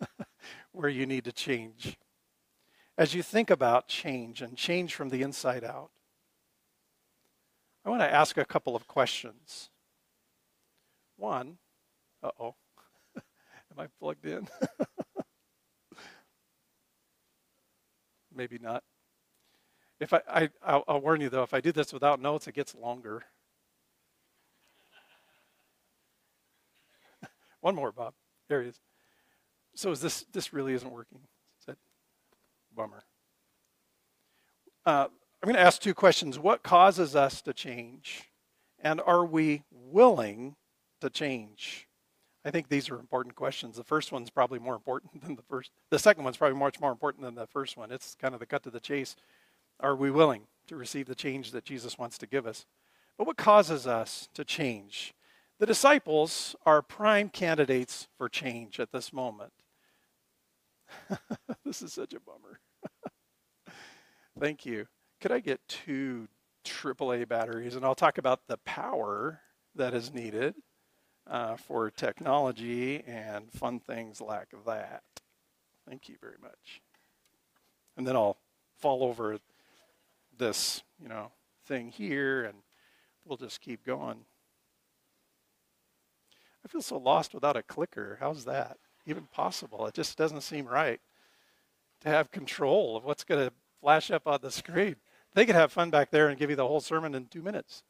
where 0.72 0.90
you 0.90 1.06
need 1.06 1.25
to 1.25 1.32
change. 1.32 1.98
As 2.98 3.13
you 3.13 3.24
think 3.24 3.50
about 3.50 3.88
change 3.88 4.42
and 4.42 4.56
change 4.58 4.94
from 4.94 5.10
the 5.10 5.22
inside 5.22 5.63
out, 5.63 5.92
I 7.86 7.90
want 7.90 8.02
to 8.02 8.12
ask 8.12 8.38
a 8.38 8.46
couple 8.46 8.75
of 8.75 8.88
questions. 8.88 9.70
One, 11.18 11.58
uh 12.22 12.32
oh, 12.40 12.56
am 13.16 13.80
I 13.80 13.88
plugged 14.00 14.25
in? 14.25 14.48
maybe 18.36 18.58
not. 18.60 18.84
If 20.00 20.13
I, 20.13 20.22
I 20.28 20.50
I'll, 20.66 20.84
I'll 20.88 21.02
warn 21.02 21.22
you 21.22 21.30
though, 21.30 21.44
if 21.44 21.54
I 21.54 21.62
do 21.62 21.72
this 21.72 21.94
without 21.94 22.20
notes, 22.22 22.48
it 22.48 22.56
gets 22.56 22.75
longer. 22.75 23.24
One 27.62 27.75
more, 27.75 27.94
Bob. 27.94 28.13
There 28.50 28.62
he 28.62 28.68
is. 28.68 28.80
So 29.75 29.92
is 29.92 30.01
this 30.01 30.25
this 30.32 30.53
really 30.53 30.74
isn't 30.74 30.92
working? 30.92 31.20
Is 31.60 31.65
that 31.68 31.77
bummer? 32.75 33.03
Uh, 34.86 35.08
I'm 35.42 35.48
going 35.48 35.56
to 35.56 35.62
ask 35.62 35.82
two 35.82 35.94
questions. 35.94 36.38
What 36.39 36.63
causes 36.63 37.15
us 37.15 37.42
to 37.42 37.53
change? 37.53 38.30
And 38.80 39.01
are 39.06 39.25
we 39.25 39.63
willing 39.72 40.56
to 41.01 41.10
change? 41.10 41.88
I 42.46 42.51
think 42.51 42.68
these 42.68 42.89
are 42.89 43.00
important 43.00 43.36
questions. 43.36 43.77
The 43.77 43.84
first 43.84 44.12
one's 44.12 44.30
probably 44.30 44.60
more 44.60 44.75
important 44.75 45.24
than 45.24 45.36
the 45.36 45.42
first. 45.44 45.72
The 45.89 46.00
second 46.00 46.24
one's 46.24 46.38
probably 46.38 46.58
much 46.58 46.80
more 46.80 46.92
important 46.92 47.24
than 47.24 47.36
the 47.36 47.48
first 47.48 47.77
one. 47.77 47.92
It's 47.92 48.15
kind 48.15 48.34
of 48.34 48.39
the 48.39 48.46
cut 48.46 48.63
to 48.63 48.70
the 48.70 48.80
chase. 48.80 49.15
Are 49.80 49.96
we 49.96 50.12
willing 50.12 50.44
to 50.68 50.75
receive 50.75 51.08
the 51.08 51.15
change 51.15 51.51
that 51.51 51.65
Jesus 51.65 51.98
wants 51.98 52.18
to 52.20 52.27
give 52.27 52.46
us? 52.46 52.65
But 53.18 53.27
what 53.27 53.38
causes 53.38 53.88
us 53.88 54.30
to 54.34 54.44
change? 54.44 55.13
The 55.60 55.65
disciples 55.65 56.55
are 56.65 56.81
prime 56.81 57.29
candidates 57.29 58.07
for 58.17 58.27
change 58.27 58.79
at 58.79 58.91
this 58.91 59.13
moment. 59.13 59.53
this 61.65 61.81
is 61.81 61.93
such 61.93 62.13
a 62.13 62.19
bummer. 62.19 62.60
Thank 64.39 64.65
you. 64.65 64.88
Could 65.22 65.31
I 65.31 65.39
get 65.39 65.62
two 65.67 66.27
AAA 66.65 67.27
batteries? 67.27 67.75
And 67.75 67.86
I'll 67.86 67.95
talk 67.95 68.17
about 68.17 68.48
the 68.48 68.57
power 68.57 69.41
that 69.75 69.93
is 69.93 70.13
needed 70.13 70.55
uh, 71.27 71.55
for 71.55 71.89
technology 71.91 73.03
and 73.05 73.51
fun 73.51 73.79
things 73.79 74.19
like 74.19 74.50
that. 74.65 75.03
Thank 75.88 76.10
you 76.10 76.15
very 76.19 76.38
much. 76.41 76.81
And 77.95 78.07
then 78.07 78.15
I'll 78.15 78.38
fall 78.79 79.03
over 79.03 79.38
this, 80.38 80.81
you 81.01 81.07
know, 81.07 81.31
thing 81.65 81.89
here 81.89 82.43
and 82.43 82.57
we'll 83.25 83.38
just 83.38 83.62
keep 83.62 83.86
going. 83.86 84.25
I 86.65 86.70
feel 86.70 86.82
so 86.82 86.98
lost 86.98 87.34
without 87.34 87.58
a 87.58 87.63
clicker. 87.63 88.17
How's 88.20 88.46
that 88.46 88.77
even 89.05 89.24
possible? 89.24 89.86
It 89.86 89.93
just 89.93 90.17
doesn't 90.17 90.41
seem 90.41 90.65
right 90.65 91.01
to 92.01 92.10
have 92.10 92.32
control 92.32 92.96
of 92.96 93.03
what's 93.03 93.24
going 93.24 93.48
to 93.48 93.53
flash 93.82 94.12
up 94.12 94.27
on 94.27 94.39
the 94.41 94.51
screen. 94.51 94.96
They 95.34 95.46
could 95.46 95.55
have 95.55 95.72
fun 95.72 95.89
back 95.89 96.12
there 96.12 96.29
and 96.29 96.38
give 96.38 96.50
you 96.50 96.55
the 96.55 96.67
whole 96.67 96.79
sermon 96.79 97.15
in 97.15 97.25
two 97.25 97.41
minutes. 97.41 97.84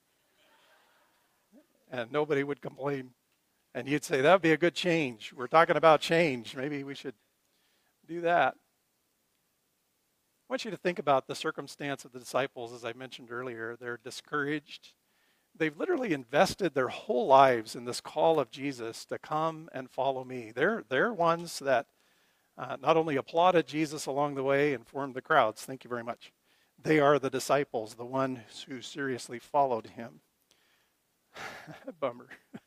And 1.91 2.11
nobody 2.11 2.43
would 2.43 2.61
complain. 2.61 3.11
And 3.75 3.87
you'd 3.87 4.03
say, 4.03 4.21
that 4.21 4.31
would 4.33 4.41
be 4.41 4.53
a 4.53 4.57
good 4.57 4.75
change. 4.75 5.33
We're 5.35 5.47
talking 5.47 5.75
about 5.75 6.01
change. 6.01 6.55
Maybe 6.55 6.83
we 6.83 6.95
should 6.95 7.15
do 8.07 8.21
that. 8.21 8.55
I 8.55 10.53
want 10.53 10.65
you 10.65 10.71
to 10.71 10.77
think 10.77 10.99
about 10.99 11.27
the 11.27 11.35
circumstance 11.35 12.05
of 12.05 12.11
the 12.11 12.19
disciples, 12.19 12.73
as 12.73 12.85
I 12.85 12.93
mentioned 12.93 13.31
earlier. 13.31 13.75
They're 13.79 13.99
discouraged. 14.03 14.89
They've 15.55 15.77
literally 15.77 16.13
invested 16.13 16.73
their 16.73 16.87
whole 16.87 17.27
lives 17.27 17.75
in 17.75 17.85
this 17.85 18.01
call 18.01 18.39
of 18.39 18.49
Jesus 18.49 19.05
to 19.05 19.19
come 19.19 19.69
and 19.71 19.89
follow 19.89 20.23
me. 20.23 20.51
They're, 20.53 20.83
they're 20.89 21.13
ones 21.13 21.59
that 21.59 21.85
uh, 22.57 22.77
not 22.81 22.97
only 22.97 23.15
applauded 23.15 23.67
Jesus 23.67 24.05
along 24.05 24.35
the 24.35 24.43
way 24.43 24.73
and 24.73 24.87
formed 24.87 25.13
the 25.13 25.21
crowds, 25.21 25.63
thank 25.63 25.83
you 25.83 25.89
very 25.89 26.03
much. 26.03 26.31
They 26.81 26.99
are 26.99 27.19
the 27.19 27.29
disciples, 27.29 27.95
the 27.95 28.05
ones 28.05 28.65
who 28.67 28.81
seriously 28.81 29.39
followed 29.39 29.87
him. 29.87 30.21
Bummer. 31.99 32.29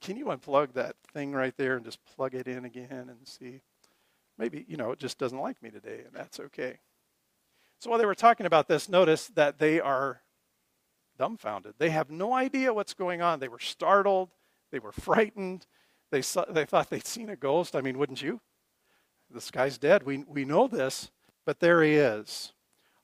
Can 0.00 0.16
you 0.16 0.26
unplug 0.26 0.74
that 0.74 0.96
thing 1.12 1.32
right 1.32 1.54
there 1.56 1.76
and 1.76 1.84
just 1.84 2.04
plug 2.04 2.34
it 2.34 2.46
in 2.46 2.64
again 2.64 3.08
and 3.08 3.26
see? 3.26 3.62
Maybe, 4.38 4.64
you 4.68 4.76
know, 4.76 4.92
it 4.92 4.98
just 4.98 5.18
doesn't 5.18 5.40
like 5.40 5.62
me 5.62 5.70
today, 5.70 6.02
and 6.04 6.14
that's 6.14 6.38
okay. 6.38 6.80
So 7.80 7.90
while 7.90 7.98
they 7.98 8.06
were 8.06 8.14
talking 8.14 8.46
about 8.46 8.68
this, 8.68 8.88
notice 8.88 9.28
that 9.28 9.58
they 9.58 9.80
are 9.80 10.20
dumbfounded. 11.18 11.74
They 11.78 11.90
have 11.90 12.10
no 12.10 12.32
idea 12.32 12.74
what's 12.74 12.94
going 12.94 13.22
on. 13.22 13.40
They 13.40 13.48
were 13.48 13.58
startled. 13.58 14.30
They 14.70 14.78
were 14.78 14.92
frightened. 14.92 15.66
They, 16.10 16.22
saw, 16.22 16.44
they 16.48 16.64
thought 16.64 16.90
they'd 16.90 17.06
seen 17.06 17.30
a 17.30 17.36
ghost. 17.36 17.74
I 17.74 17.80
mean, 17.80 17.98
wouldn't 17.98 18.22
you? 18.22 18.40
This 19.30 19.50
guy's 19.50 19.78
dead. 19.78 20.04
We, 20.04 20.24
we 20.28 20.44
know 20.44 20.68
this, 20.68 21.10
but 21.44 21.60
there 21.60 21.82
he 21.82 21.94
is. 21.94 22.52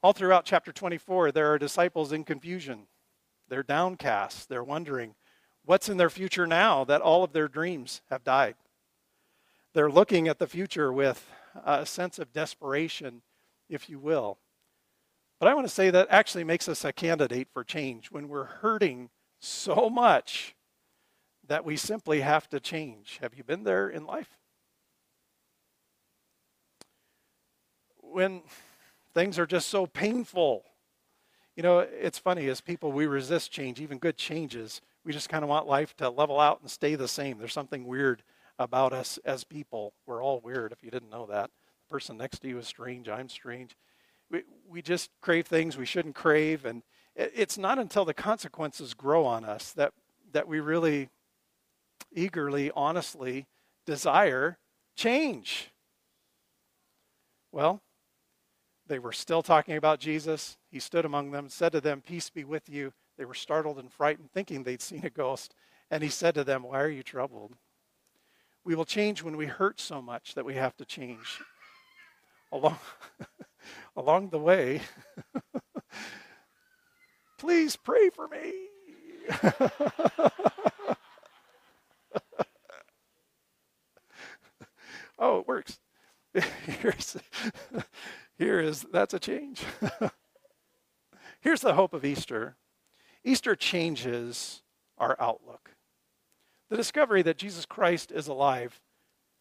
All 0.02 0.12
throughout 0.12 0.44
chapter 0.44 0.72
24, 0.72 1.32
there 1.32 1.52
are 1.52 1.58
disciples 1.58 2.12
in 2.12 2.24
confusion. 2.24 2.86
They're 3.48 3.62
downcast. 3.62 4.48
They're 4.48 4.64
wondering, 4.64 5.14
What's 5.64 5.88
in 5.88 5.96
their 5.96 6.10
future 6.10 6.46
now 6.46 6.82
that 6.84 7.00
all 7.00 7.22
of 7.22 7.32
their 7.32 7.46
dreams 7.46 8.02
have 8.10 8.24
died? 8.24 8.56
They're 9.74 9.90
looking 9.90 10.26
at 10.26 10.38
the 10.38 10.48
future 10.48 10.92
with 10.92 11.24
a 11.64 11.86
sense 11.86 12.18
of 12.18 12.32
desperation, 12.32 13.22
if 13.68 13.88
you 13.88 14.00
will. 14.00 14.38
But 15.42 15.48
I 15.48 15.54
want 15.54 15.66
to 15.66 15.74
say 15.74 15.90
that 15.90 16.06
actually 16.08 16.44
makes 16.44 16.68
us 16.68 16.84
a 16.84 16.92
candidate 16.92 17.48
for 17.52 17.64
change 17.64 18.12
when 18.12 18.28
we're 18.28 18.44
hurting 18.44 19.10
so 19.40 19.90
much 19.90 20.54
that 21.48 21.64
we 21.64 21.76
simply 21.76 22.20
have 22.20 22.48
to 22.50 22.60
change. 22.60 23.18
Have 23.20 23.34
you 23.34 23.42
been 23.42 23.64
there 23.64 23.88
in 23.88 24.06
life? 24.06 24.38
When 27.98 28.42
things 29.14 29.36
are 29.36 29.44
just 29.44 29.68
so 29.68 29.84
painful. 29.84 30.62
You 31.56 31.64
know, 31.64 31.80
it's 31.80 32.20
funny, 32.20 32.46
as 32.46 32.60
people, 32.60 32.92
we 32.92 33.06
resist 33.06 33.50
change, 33.50 33.80
even 33.80 33.98
good 33.98 34.16
changes 34.16 34.80
we 35.04 35.12
just 35.12 35.28
kind 35.28 35.42
of 35.42 35.50
want 35.50 35.66
life 35.66 35.96
to 35.96 36.08
level 36.08 36.38
out 36.38 36.60
and 36.60 36.70
stay 36.70 36.94
the 36.94 37.08
same. 37.08 37.38
There's 37.38 37.52
something 37.52 37.84
weird 37.84 38.22
about 38.60 38.92
us 38.92 39.18
as 39.24 39.42
people. 39.42 39.94
We're 40.06 40.22
all 40.22 40.40
weird 40.40 40.70
if 40.70 40.84
you 40.84 40.92
didn't 40.92 41.10
know 41.10 41.26
that. 41.26 41.50
The 41.88 41.92
person 41.92 42.16
next 42.16 42.38
to 42.42 42.48
you 42.48 42.58
is 42.58 42.68
strange. 42.68 43.08
I'm 43.08 43.28
strange. 43.28 43.74
We, 44.32 44.42
we 44.68 44.82
just 44.82 45.10
crave 45.20 45.46
things 45.46 45.76
we 45.76 45.86
shouldn't 45.86 46.16
crave. 46.16 46.64
And 46.64 46.82
it's 47.14 47.56
not 47.56 47.78
until 47.78 48.04
the 48.04 48.14
consequences 48.14 48.94
grow 48.94 49.24
on 49.24 49.44
us 49.44 49.70
that, 49.72 49.92
that 50.32 50.48
we 50.48 50.58
really 50.58 51.10
eagerly, 52.12 52.72
honestly 52.74 53.46
desire 53.86 54.58
change. 54.96 55.70
Well, 57.52 57.82
they 58.86 58.98
were 58.98 59.12
still 59.12 59.42
talking 59.42 59.76
about 59.76 60.00
Jesus. 60.00 60.56
He 60.70 60.80
stood 60.80 61.04
among 61.04 61.30
them, 61.30 61.48
said 61.48 61.72
to 61.72 61.80
them, 61.80 62.00
Peace 62.00 62.30
be 62.30 62.44
with 62.44 62.68
you. 62.68 62.92
They 63.18 63.24
were 63.24 63.34
startled 63.34 63.78
and 63.78 63.92
frightened, 63.92 64.30
thinking 64.32 64.62
they'd 64.62 64.82
seen 64.82 65.04
a 65.04 65.10
ghost. 65.10 65.54
And 65.90 66.02
he 66.02 66.08
said 66.08 66.34
to 66.34 66.44
them, 66.44 66.62
Why 66.62 66.80
are 66.80 66.88
you 66.88 67.02
troubled? 67.02 67.54
We 68.64 68.74
will 68.74 68.84
change 68.84 69.22
when 69.22 69.36
we 69.36 69.46
hurt 69.46 69.80
so 69.80 70.00
much 70.00 70.34
that 70.34 70.44
we 70.44 70.54
have 70.54 70.76
to 70.76 70.84
change. 70.84 71.40
Along, 72.50 72.78
along 73.96 74.30
the 74.30 74.38
way, 74.38 74.80
please 77.38 77.76
pray 77.76 78.10
for 78.10 78.28
me. 78.28 78.52
oh, 85.18 85.38
it 85.38 85.48
works. 85.48 85.78
Here's, 86.66 87.16
here 88.38 88.60
is 88.60 88.86
that's 88.92 89.14
a 89.14 89.18
change. 89.18 89.62
Here's 91.40 91.60
the 91.60 91.74
hope 91.74 91.92
of 91.92 92.04
Easter 92.04 92.56
Easter 93.24 93.54
changes 93.54 94.62
our 94.98 95.16
outlook. 95.20 95.70
The 96.70 96.76
discovery 96.76 97.22
that 97.22 97.36
Jesus 97.36 97.66
Christ 97.66 98.10
is 98.10 98.26
alive 98.28 98.80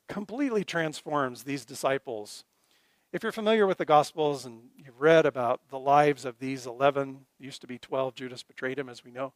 completely 0.10 0.63
transforms 0.63 1.44
these 1.44 1.66
disciples. 1.66 2.44
If 3.13 3.24
you're 3.24 3.34
familiar 3.34 3.68
with 3.68 3.77
the 3.77 3.84
Gospels 3.84 4.46
and 4.46 4.70
you've 4.77 5.01
read 5.01 5.25
about 5.25 5.60
the 5.70 5.77
lives 5.77 6.24
of 6.24 6.39
these 6.39 6.65
11, 6.65 7.25
used 7.39 7.60
to 7.60 7.68
be 7.68 7.77
12, 7.77 8.15
Judas 8.15 8.41
betrayed 8.41 8.80
him, 8.80 8.88
as 8.88 9.03
we 9.03 9.12
know. 9.12 9.34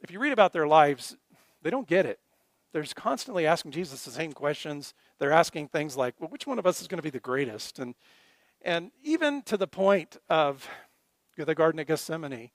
If 0.00 0.10
you 0.10 0.18
read 0.18 0.32
about 0.32 0.54
their 0.54 0.66
lives, 0.66 1.14
they 1.60 1.68
don't 1.68 1.86
get 1.86 2.06
it. 2.06 2.20
They're 2.72 2.84
constantly 2.94 3.46
asking 3.46 3.72
Jesus 3.72 4.04
the 4.04 4.10
same 4.10 4.32
questions. 4.32 4.94
They're 5.18 5.30
asking 5.30 5.68
things 5.68 5.94
like, 5.94 6.14
well, 6.18 6.30
which 6.30 6.46
one 6.46 6.58
of 6.58 6.66
us 6.66 6.80
is 6.80 6.88
going 6.88 6.96
to 6.96 7.02
be 7.02 7.10
the 7.10 7.20
greatest? 7.20 7.78
And, 7.78 7.94
and 8.62 8.92
even 9.02 9.42
to 9.42 9.58
the 9.58 9.66
point 9.66 10.16
of 10.30 10.66
the 11.36 11.54
Garden 11.54 11.80
of 11.80 11.86
Gethsemane, 11.86 12.50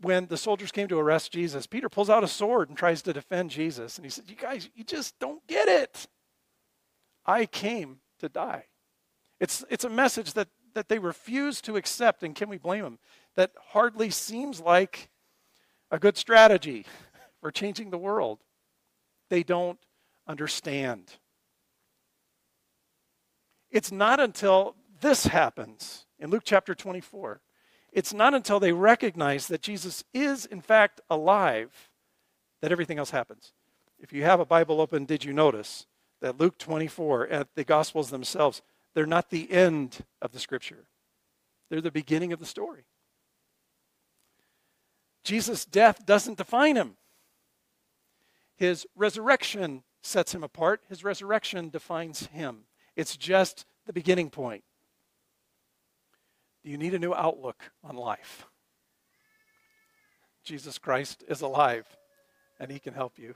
when 0.00 0.26
the 0.26 0.36
soldiers 0.36 0.72
came 0.72 0.88
to 0.88 0.98
arrest 0.98 1.30
Jesus, 1.30 1.68
Peter 1.68 1.88
pulls 1.88 2.10
out 2.10 2.24
a 2.24 2.28
sword 2.28 2.70
and 2.70 2.76
tries 2.76 3.02
to 3.02 3.12
defend 3.12 3.50
Jesus. 3.50 3.98
And 3.98 4.04
he 4.04 4.10
said, 4.10 4.24
You 4.26 4.34
guys, 4.34 4.68
you 4.74 4.82
just 4.82 5.16
don't 5.20 5.46
get 5.46 5.68
it. 5.68 6.08
I 7.24 7.46
came 7.46 8.00
to 8.18 8.28
die. 8.28 8.64
It's, 9.40 9.64
it's 9.70 9.84
a 9.84 9.90
message 9.90 10.32
that, 10.34 10.48
that 10.74 10.88
they 10.88 10.98
refuse 10.98 11.60
to 11.62 11.76
accept, 11.76 12.22
and 12.22 12.34
can 12.34 12.48
we 12.48 12.58
blame 12.58 12.84
them? 12.84 12.98
That 13.36 13.52
hardly 13.68 14.10
seems 14.10 14.60
like 14.60 15.08
a 15.90 15.98
good 15.98 16.16
strategy 16.16 16.86
for 17.40 17.50
changing 17.50 17.90
the 17.90 17.98
world. 17.98 18.40
They 19.30 19.42
don't 19.42 19.78
understand. 20.26 21.12
It's 23.70 23.92
not 23.92 24.20
until 24.20 24.74
this 25.00 25.26
happens 25.26 26.06
in 26.18 26.30
Luke 26.30 26.42
chapter 26.44 26.74
24 26.74 27.40
it's 27.92 28.12
not 28.12 28.34
until 28.34 28.60
they 28.60 28.72
recognize 28.72 29.46
that 29.48 29.62
Jesus 29.62 30.04
is, 30.12 30.44
in 30.46 30.60
fact, 30.60 31.00
alive 31.08 31.90
that 32.60 32.72
everything 32.72 32.98
else 32.98 33.10
happens. 33.10 33.52
If 33.98 34.12
you 34.12 34.24
have 34.24 34.40
a 34.40 34.44
Bible 34.44 34.80
open, 34.80 35.04
did 35.04 35.24
you 35.24 35.32
notice 35.32 35.86
that 36.20 36.38
Luke 36.38 36.58
24 36.58 37.24
and 37.24 37.46
the 37.54 37.64
Gospels 37.64 38.10
themselves, 38.10 38.62
they're 38.94 39.06
not 39.06 39.30
the 39.30 39.50
end 39.50 40.04
of 40.20 40.32
the 40.32 40.38
Scripture, 40.38 40.86
they're 41.70 41.80
the 41.80 41.90
beginning 41.90 42.32
of 42.32 42.38
the 42.38 42.46
story. 42.46 42.84
Jesus' 45.24 45.64
death 45.66 46.06
doesn't 46.06 46.38
define 46.38 46.76
him. 46.76 46.96
His 48.56 48.86
resurrection 48.96 49.82
sets 50.02 50.34
him 50.34 50.42
apart. 50.42 50.80
His 50.88 51.04
resurrection 51.04 51.68
defines 51.68 52.26
him. 52.26 52.60
It's 52.96 53.16
just 53.16 53.66
the 53.86 53.92
beginning 53.92 54.30
point. 54.30 54.64
Do 56.64 56.70
you 56.70 56.78
need 56.78 56.94
a 56.94 56.98
new 56.98 57.14
outlook 57.14 57.62
on 57.84 57.96
life? 57.96 58.46
Jesus 60.44 60.78
Christ 60.78 61.24
is 61.28 61.42
alive 61.42 61.86
and 62.58 62.70
he 62.70 62.78
can 62.78 62.94
help 62.94 63.18
you. 63.18 63.34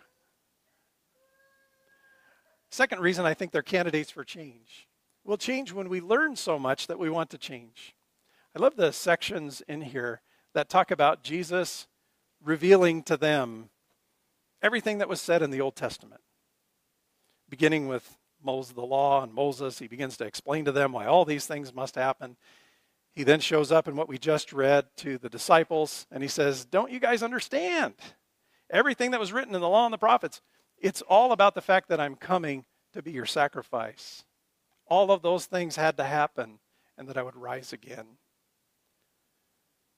Second 2.71 3.01
reason 3.01 3.27
I 3.27 3.35
think 3.35 3.53
they're 3.53 3.63
candidates 3.63 4.11
for 4.11 4.25
change. 4.25 4.89
We'll 5.25 5.37
change 5.37 5.73
when 5.73 5.89
we 5.89 6.01
learn 6.01 6.37
so 6.37 6.59
much 6.59 6.89
that 6.89 6.99
we 6.99 7.09
want 7.09 7.31
to 7.31 7.39
change. 7.39 7.95
I 8.57 8.59
love 8.59 8.77
the 8.77 8.93
sections 8.93 9.63
in 9.69 9.83
here 9.83 10.21
that 10.53 10.69
talk 10.69 10.91
about 10.91 11.23
Jesus 11.23 11.87
revealing 12.43 13.03
to 13.05 13.17
them 13.17 13.71
everything 14.63 14.99
that 14.99 15.09
was 15.09 15.21
said 15.21 15.43
in 15.43 15.51
the 15.51 15.61
Old 15.61 15.77
Testament. 15.77 16.21
Beginning 17.49 17.87
with 17.87 18.19
Moses, 18.43 18.73
the 18.73 18.83
law 18.83 19.23
and 19.23 19.33
Moses, 19.33 19.79
he 19.79 19.87
begins 19.87 20.17
to 20.17 20.25
explain 20.25 20.65
to 20.65 20.73
them 20.73 20.93
why 20.93 21.07
all 21.07 21.25
these 21.25 21.47
things 21.47 21.73
must 21.73 21.95
happen. 21.95 22.37
He 23.13 23.23
then 23.23 23.41
shows 23.41 23.71
up 23.71 23.87
in 23.87 23.95
what 23.95 24.09
we 24.09 24.19
just 24.19 24.53
read 24.53 24.87
to 24.99 25.19
the 25.19 25.29
disciples, 25.29 26.07
and 26.11 26.23
he 26.23 26.29
says, 26.29 26.65
Don't 26.65 26.91
you 26.91 26.99
guys 26.99 27.23
understand? 27.23 27.95
Everything 28.71 29.13
that 29.13 29.21
was 29.21 29.33
written 29.33 29.55
in 29.55 29.61
the 29.61 29.69
law 29.69 29.85
and 29.85 29.93
the 29.93 29.99
prophets, 29.99 30.41
it's 30.79 31.03
all 31.03 31.31
about 31.31 31.55
the 31.55 31.61
fact 31.61 31.89
that 31.91 32.01
I'm 32.01 32.17
coming 32.17 32.65
to 32.93 33.03
be 33.03 33.13
your 33.13 33.27
sacrifice. 33.27 34.25
All 34.89 35.11
of 35.11 35.23
those 35.23 35.47
things 35.47 35.77
had 35.77 35.97
to 35.97 36.05
happen, 36.05 36.59
and 36.99 37.09
that 37.09 37.17
I 37.17 37.23
would 37.23 37.37
rise 37.37 37.73
again. 37.73 38.19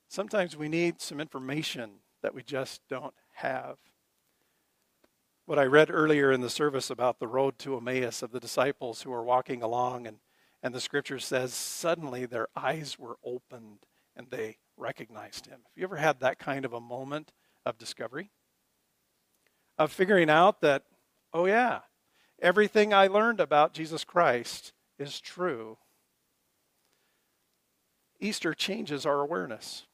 Sometimes 0.08 0.56
we 0.56 0.68
need 0.68 1.00
some 1.00 1.20
information 1.20 1.90
that 2.22 2.34
we 2.34 2.42
just 2.42 2.80
don't 2.88 3.14
have. 3.32 3.78
What 5.46 5.58
I 5.58 5.64
read 5.64 5.90
earlier 5.90 6.32
in 6.32 6.40
the 6.40 6.48
service 6.48 6.88
about 6.88 7.18
the 7.18 7.26
road 7.26 7.58
to 7.60 7.76
Emmaus 7.76 8.22
of 8.22 8.30
the 8.30 8.40
disciples 8.40 9.02
who 9.02 9.12
are 9.12 9.24
walking 9.24 9.62
along 9.62 10.06
and 10.06 10.18
and 10.64 10.74
the 10.74 10.80
scripture 10.80 11.18
says, 11.18 11.52
suddenly 11.52 12.24
their 12.24 12.48
eyes 12.56 12.98
were 12.98 13.18
opened 13.22 13.80
and 14.16 14.28
they 14.30 14.56
recognized 14.78 15.44
him. 15.44 15.58
Have 15.62 15.76
you 15.76 15.84
ever 15.84 15.96
had 15.96 16.20
that 16.20 16.38
kind 16.38 16.64
of 16.64 16.72
a 16.72 16.80
moment 16.80 17.32
of 17.66 17.76
discovery? 17.76 18.30
Of 19.76 19.92
figuring 19.92 20.30
out 20.30 20.62
that, 20.62 20.84
oh, 21.34 21.44
yeah, 21.44 21.80
everything 22.44 22.92
I 22.92 23.06
learned 23.06 23.40
about 23.40 23.72
Jesus 23.72 24.04
Christ 24.04 24.74
is 24.98 25.18
true. 25.18 25.78
Easter 28.20 28.52
changes 28.52 29.06
our 29.06 29.20
awareness. 29.22 29.86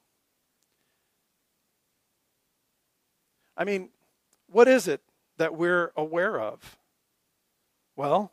I 3.56 3.64
mean, 3.64 3.90
what 4.48 4.66
is 4.66 4.88
it 4.88 5.00
that 5.38 5.54
we're 5.54 5.92
aware 5.96 6.40
of? 6.40 6.76
Well, 7.94 8.32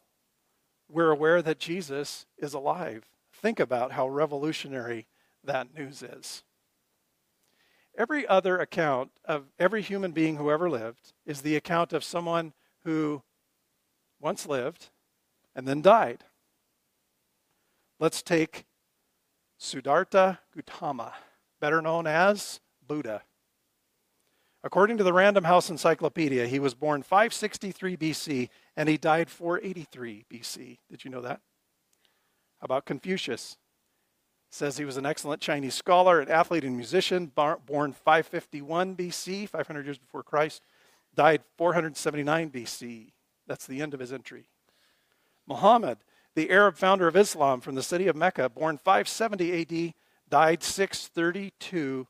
we're 0.89 1.11
aware 1.11 1.41
that 1.43 1.59
Jesus 1.59 2.25
is 2.39 2.55
alive. 2.55 3.05
Think 3.31 3.59
about 3.59 3.91
how 3.91 4.09
revolutionary 4.09 5.05
that 5.43 5.75
news 5.75 6.01
is. 6.01 6.43
Every 7.95 8.27
other 8.27 8.57
account 8.57 9.11
of 9.25 9.45
every 9.59 9.81
human 9.83 10.11
being 10.11 10.37
who 10.37 10.49
ever 10.49 10.69
lived 10.69 11.13
is 11.25 11.41
the 11.41 11.55
account 11.55 11.93
of 11.93 12.03
someone 12.03 12.53
who 12.83 13.21
once 14.19 14.45
lived 14.47 14.89
and 15.55 15.67
then 15.67 15.81
died. 15.81 16.23
Let's 17.99 18.21
take 18.21 18.65
Siddhartha 19.57 20.39
Gautama, 20.55 21.13
better 21.59 21.81
known 21.81 22.05
as 22.05 22.59
Buddha. 22.85 23.23
According 24.63 24.97
to 24.97 25.03
the 25.03 25.13
Random 25.13 25.45
House 25.45 25.69
Encyclopedia, 25.69 26.47
he 26.47 26.59
was 26.59 26.73
born 26.73 27.01
563 27.01 27.97
BC 27.97 28.49
and 28.75 28.89
he 28.89 28.97
died 28.97 29.29
483 29.29 30.25
BC. 30.31 30.77
Did 30.89 31.05
you 31.05 31.09
know 31.09 31.21
that? 31.21 31.41
How 32.59 32.65
about 32.65 32.85
Confucius? 32.85 33.57
Says 34.49 34.77
he 34.77 34.85
was 34.85 34.97
an 34.97 35.05
excellent 35.05 35.41
Chinese 35.41 35.75
scholar, 35.75 36.19
an 36.19 36.29
athlete, 36.29 36.63
and 36.63 36.75
musician, 36.75 37.31
born 37.35 37.93
551 37.93 38.95
BC, 38.95 39.49
500 39.49 39.85
years 39.85 39.97
before 39.97 40.23
Christ, 40.23 40.63
died 41.15 41.43
479 41.57 42.49
BC. 42.49 43.11
That's 43.47 43.65
the 43.65 43.81
end 43.81 43.93
of 43.93 43.99
his 43.99 44.13
entry. 44.13 44.49
Muhammad, 45.47 45.99
the 46.35 46.49
Arab 46.49 46.75
founder 46.75 47.07
of 47.07 47.15
Islam 47.15 47.61
from 47.61 47.75
the 47.75 47.83
city 47.83 48.07
of 48.07 48.15
Mecca, 48.15 48.49
born 48.49 48.77
570 48.77 49.61
AD, 49.61 49.93
died 50.29 50.61
632 50.61 52.07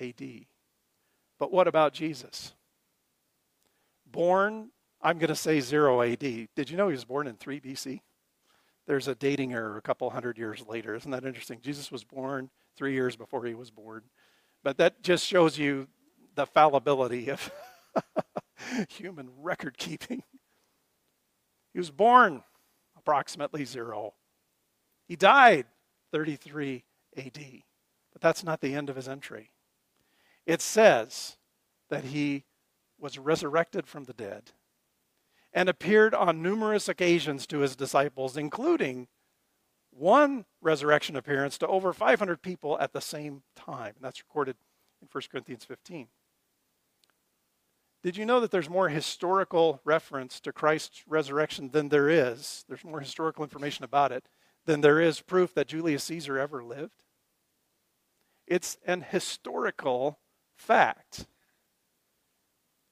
AD. 0.00 0.46
But 1.38 1.52
what 1.52 1.68
about 1.68 1.92
Jesus? 1.92 2.52
Born, 4.10 4.70
I'm 5.00 5.18
going 5.18 5.28
to 5.28 5.36
say 5.36 5.60
0 5.60 6.02
AD. 6.02 6.18
Did 6.18 6.70
you 6.70 6.76
know 6.76 6.88
he 6.88 6.92
was 6.92 7.04
born 7.04 7.26
in 7.26 7.36
3 7.36 7.60
BC? 7.60 8.00
There's 8.86 9.08
a 9.08 9.14
dating 9.14 9.52
error 9.52 9.76
a 9.76 9.82
couple 9.82 10.08
hundred 10.10 10.38
years 10.38 10.64
later. 10.66 10.94
Isn't 10.94 11.10
that 11.10 11.24
interesting? 11.24 11.60
Jesus 11.60 11.90
was 11.90 12.04
born 12.04 12.50
three 12.76 12.92
years 12.92 13.16
before 13.16 13.44
he 13.44 13.54
was 13.54 13.70
born. 13.70 14.02
But 14.62 14.78
that 14.78 15.02
just 15.02 15.26
shows 15.26 15.58
you 15.58 15.88
the 16.34 16.46
fallibility 16.46 17.30
of 17.30 17.50
human 18.88 19.30
record 19.38 19.78
keeping. 19.78 20.22
He 21.72 21.78
was 21.78 21.90
born 21.90 22.42
approximately 22.96 23.64
zero. 23.64 24.14
He 25.06 25.16
died 25.16 25.66
33 26.12 26.84
AD. 27.16 27.38
But 28.12 28.22
that's 28.22 28.42
not 28.42 28.60
the 28.60 28.74
end 28.74 28.88
of 28.88 28.96
his 28.96 29.08
entry 29.08 29.50
it 30.46 30.62
says 30.62 31.36
that 31.90 32.04
he 32.04 32.44
was 32.98 33.18
resurrected 33.18 33.86
from 33.86 34.04
the 34.04 34.12
dead 34.12 34.52
and 35.52 35.68
appeared 35.68 36.14
on 36.14 36.42
numerous 36.42 36.88
occasions 36.88 37.46
to 37.48 37.58
his 37.58 37.76
disciples, 37.76 38.36
including 38.36 39.08
one 39.90 40.44
resurrection 40.60 41.16
appearance 41.16 41.58
to 41.58 41.66
over 41.66 41.92
500 41.92 42.42
people 42.42 42.78
at 42.78 42.92
the 42.92 43.00
same 43.00 43.42
time. 43.56 43.94
And 43.96 44.04
that's 44.04 44.22
recorded 44.22 44.56
in 45.02 45.08
1 45.10 45.22
Corinthians 45.30 45.64
15. 45.64 46.08
Did 48.02 48.16
you 48.16 48.24
know 48.24 48.40
that 48.40 48.50
there's 48.50 48.70
more 48.70 48.88
historical 48.88 49.80
reference 49.84 50.38
to 50.40 50.52
Christ's 50.52 51.02
resurrection 51.08 51.70
than 51.70 51.88
there 51.88 52.08
is? 52.08 52.64
There's 52.68 52.84
more 52.84 53.00
historical 53.00 53.42
information 53.42 53.84
about 53.84 54.12
it 54.12 54.28
than 54.64 54.80
there 54.80 55.00
is 55.00 55.20
proof 55.20 55.54
that 55.54 55.68
Julius 55.68 56.04
Caesar 56.04 56.38
ever 56.38 56.62
lived. 56.62 57.02
It's 58.46 58.78
an 58.86 59.02
historical 59.02 60.18
fact 60.54 61.26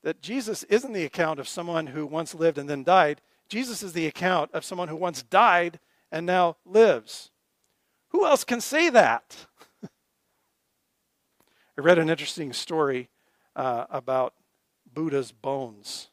that 0.03 0.21
Jesus 0.21 0.65
isn't 0.65 0.93
the 0.93 1.05
account 1.05 1.39
of 1.41 1.49
someone 1.49 1.89
who 1.89 2.07
once 2.07 2.35
lived 2.35 2.59
and 2.59 2.69
then 2.69 2.85
died. 2.85 3.21
Jesus 3.49 3.83
is 3.83 3.93
the 3.93 4.07
account 4.07 4.53
of 4.53 4.65
someone 4.65 4.89
who 4.89 4.97
once 4.97 5.23
died 5.23 5.81
and 6.11 6.27
now 6.27 6.57
lives. 6.65 7.31
Who 8.09 8.27
else 8.27 8.45
can 8.45 8.61
say 8.61 8.91
that? 8.91 9.47
I 9.83 9.89
read 11.81 11.99
an 11.99 12.11
interesting 12.11 12.53
story 12.53 13.09
uh, 13.57 13.87
about 13.91 14.35
Buddha's 14.95 15.33
bones. 15.33 16.09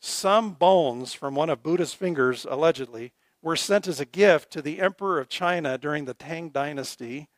Some 0.00 0.52
bones 0.52 1.12
from 1.12 1.34
one 1.34 1.50
of 1.50 1.62
Buddha's 1.62 1.92
fingers, 1.92 2.46
allegedly, 2.48 3.12
were 3.42 3.56
sent 3.56 3.86
as 3.86 4.00
a 4.00 4.04
gift 4.04 4.50
to 4.52 4.62
the 4.62 4.80
Emperor 4.80 5.18
of 5.18 5.28
China 5.28 5.78
during 5.78 6.04
the 6.04 6.14
Tang 6.14 6.50
Dynasty. 6.50 7.28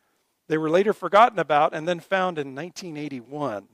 They 0.49 0.59
were 0.59 0.71
later 0.71 0.93
forgotten 0.93 1.39
about 1.39 1.75
and 1.75 1.89
then 1.89 2.01
found 2.01 2.39
in 2.39 2.55
1981. 2.55 3.69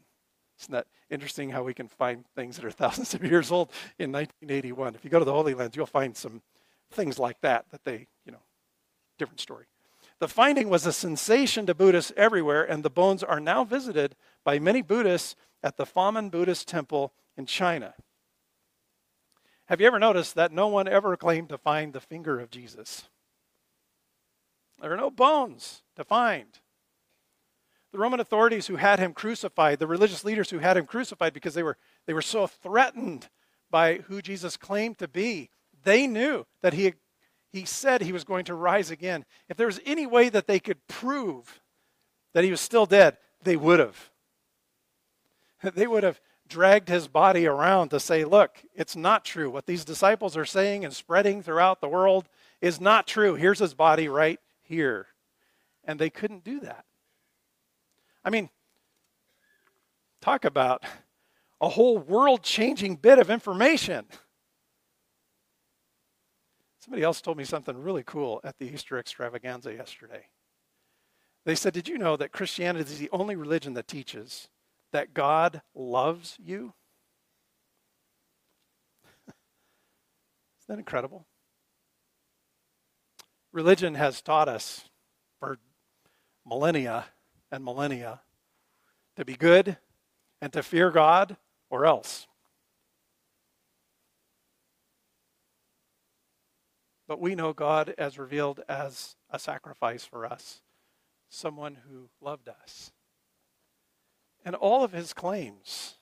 Isn't 0.61 0.73
that 0.73 0.87
interesting 1.11 1.51
how 1.51 1.63
we 1.63 1.75
can 1.75 1.89
find 1.89 2.25
things 2.35 2.57
that 2.57 2.65
are 2.65 2.71
thousands 2.73 3.15
of 3.15 3.25
years 3.25 3.51
old 3.51 3.71
in 3.99 4.13
1981? 4.13 4.95
If 4.95 5.05
you 5.05 5.11
go 5.11 5.19
to 5.19 5.25
the 5.25 5.33
Holy 5.33 5.55
Lands, 5.55 5.77
you'll 5.77 5.87
find 5.87 6.17
some 6.17 6.43
things 6.91 7.19
like 7.19 7.41
that 7.41 7.67
that 7.71 7.85
they, 7.85 8.07
you 8.25 8.33
know, 8.33 8.43
different 9.19 9.41
story. 9.41 9.67
The 10.21 10.29
finding 10.29 10.69
was 10.69 10.87
a 10.87 10.93
sensation 10.93 11.67
to 11.67 11.75
Buddhists 11.75 12.13
everywhere, 12.17 12.63
and 12.63 12.83
the 12.83 12.91
bones 12.91 13.23
are 13.23 13.41
now 13.41 13.65
visited 13.65 14.15
by 14.45 14.59
many 14.59 14.81
Buddhists 14.81 15.35
at 15.65 15.79
the 15.79 15.87
Famen 15.87 16.31
Buddhist 16.31 16.69
Temple 16.69 17.15
in 17.39 17.47
China. 17.47 17.95
Have 19.67 19.81
you 19.81 19.87
ever 19.87 19.99
noticed 19.99 20.35
that 20.35 20.53
no 20.53 20.69
one 20.69 20.87
ever 20.87 21.17
claimed 21.17 21.49
to 21.49 21.59
find 21.59 21.93
the 21.93 22.01
finger 22.01 22.39
of 22.39 22.51
Jesus? 22.51 23.09
There 24.81 24.93
are 24.93 24.97
no 24.99 25.11
bones 25.11 25.83
to 25.97 26.05
find. 26.05 26.59
The 27.93 27.99
Roman 27.99 28.21
authorities 28.21 28.67
who 28.67 28.77
had 28.77 28.99
him 28.99 29.15
crucified, 29.15 29.79
the 29.79 29.87
religious 29.87 30.23
leaders 30.23 30.51
who 30.51 30.59
had 30.59 30.77
him 30.77 30.85
crucified 30.85 31.33
because 31.33 31.55
they 31.55 31.63
were, 31.63 31.79
they 32.07 32.13
were 32.13 32.21
so 32.21 32.47
threatened 32.47 33.31
by 33.71 33.99
who 34.09 34.21
Jesus 34.21 34.59
claimed 34.59 34.99
to 34.99 35.09
be, 35.09 35.49
they 35.83 36.07
knew 36.07 36.45
that 36.61 36.75
he, 36.75 36.93
he 37.51 37.65
said 37.65 38.03
he 38.03 38.13
was 38.13 38.25
going 38.25 38.45
to 38.45 38.55
rise 38.55 38.91
again. 38.91 39.25
If 39.49 39.57
there 39.57 39.67
was 39.67 39.81
any 39.87 40.07
way 40.07 40.29
that 40.29 40.47
they 40.47 40.61
could 40.61 40.87
prove 40.89 41.63
that 42.35 42.45
he 42.45 42.51
was 42.51 42.61
still 42.61 42.85
dead, 42.85 43.17
they 43.43 43.57
would 43.57 43.79
have. 43.79 44.11
They 45.75 45.87
would 45.87 46.03
have 46.03 46.21
dragged 46.49 46.89
his 46.89 47.09
body 47.09 47.47
around 47.47 47.89
to 47.91 48.01
say, 48.01 48.25
look, 48.25 48.63
it's 48.75 48.97
not 48.97 49.25
true. 49.25 49.51
What 49.51 49.67
these 49.67 49.85
disciples 49.85 50.37
are 50.37 50.45
saying 50.45 50.85
and 50.85 50.95
spreading 50.95 51.43
throughout 51.43 51.81
the 51.81 51.89
world 51.89 52.29
is 52.61 52.81
not 52.81 53.07
true. 53.07 53.35
Here's 53.35 53.59
his 53.59 53.75
body 53.75 54.09
right 54.09 54.41
here. 54.63 55.07
And 55.85 55.99
they 55.99 56.11
couldn't 56.11 56.45
do 56.45 56.61
that. 56.61 56.85
I 58.25 58.31
mean, 58.31 58.49
talk 60.21 60.45
about 60.45 60.85
a 61.61 61.69
whole 61.69 61.99
world 61.99 62.43
changing 62.43 62.97
bit 62.97 63.19
of 63.19 63.31
information. 63.31 64.07
Somebody 66.81 67.03
else 67.03 67.23
told 67.23 67.39
me 67.39 67.45
something 67.45 67.77
really 67.77 68.03
cool 68.05 68.41
at 68.45 68.59
the 68.59 68.67
Easter 68.67 68.99
extravaganza 68.99 69.73
yesterday. 69.73 70.27
They 71.47 71.55
said, 71.55 71.73
Did 71.73 71.89
you 71.89 71.99
know 71.99 72.17
that 72.17 72.33
Christianity 72.33 72.91
is 72.91 72.99
the 72.99 73.11
only 73.13 73.37
religion 73.37 73.75
that 73.75 73.89
teaches 73.89 74.49
that 74.95 75.13
God 75.13 75.61
loves 75.75 76.39
you? 76.41 76.73
Isn't 79.29 80.69
that 80.69 80.79
incredible? 80.79 81.27
Religion 83.53 83.97
has 83.97 84.23
taught 84.23 84.49
us 84.49 84.89
for 85.41 85.59
millennia 86.47 87.07
and 87.51 87.65
millennia 87.65 88.21
to 89.17 89.25
be 89.25 89.35
good 89.35 89.79
and 90.41 90.53
to 90.53 90.63
fear 90.63 90.93
God 90.93 91.37
or 91.71 91.87
else. 91.87 92.29
But 97.09 97.21
we 97.21 97.35
know 97.35 97.53
God 97.53 97.95
as 97.99 98.17
revealed 98.17 98.61
as 98.69 99.17
a 99.29 99.41
sacrifice 99.41 100.05
for 100.05 100.25
us, 100.25 100.63
someone 101.29 101.79
who 101.89 102.11
loved 102.21 102.49
us. 102.49 102.93
And 104.45 104.55
all 104.55 104.85
of 104.85 104.93
his 104.93 105.13
claims 105.13 105.95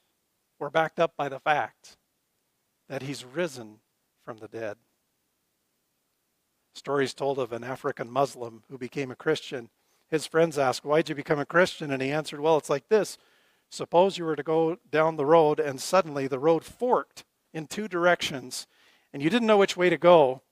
were 0.58 0.70
backed 0.70 0.98
up 0.98 1.16
by 1.16 1.28
the 1.28 1.40
fact 1.40 1.96
that 2.88 3.02
he's 3.02 3.24
risen 3.24 3.78
from 4.24 4.38
the 4.38 4.48
dead. 4.48 4.76
Stories 6.74 7.14
told 7.14 7.38
of 7.38 7.52
an 7.52 7.64
African 7.64 8.10
Muslim 8.10 8.64
who 8.68 8.78
became 8.78 9.10
a 9.10 9.16
Christian. 9.16 9.68
His 10.08 10.26
friends 10.26 10.58
asked, 10.58 10.84
Why'd 10.84 11.08
you 11.08 11.14
become 11.14 11.38
a 11.38 11.46
Christian? 11.46 11.90
And 11.90 12.02
he 12.02 12.10
answered, 12.10 12.40
Well, 12.40 12.56
it's 12.56 12.70
like 12.70 12.88
this. 12.88 13.18
Suppose 13.70 14.18
you 14.18 14.24
were 14.24 14.36
to 14.36 14.42
go 14.42 14.76
down 14.90 15.16
the 15.16 15.24
road 15.24 15.60
and 15.60 15.80
suddenly 15.80 16.26
the 16.26 16.38
road 16.38 16.64
forked 16.64 17.24
in 17.54 17.66
two 17.66 17.88
directions 17.88 18.66
and 19.12 19.22
you 19.22 19.30
didn't 19.30 19.46
know 19.46 19.58
which 19.58 19.76
way 19.76 19.90
to 19.90 19.98
go. 19.98 20.42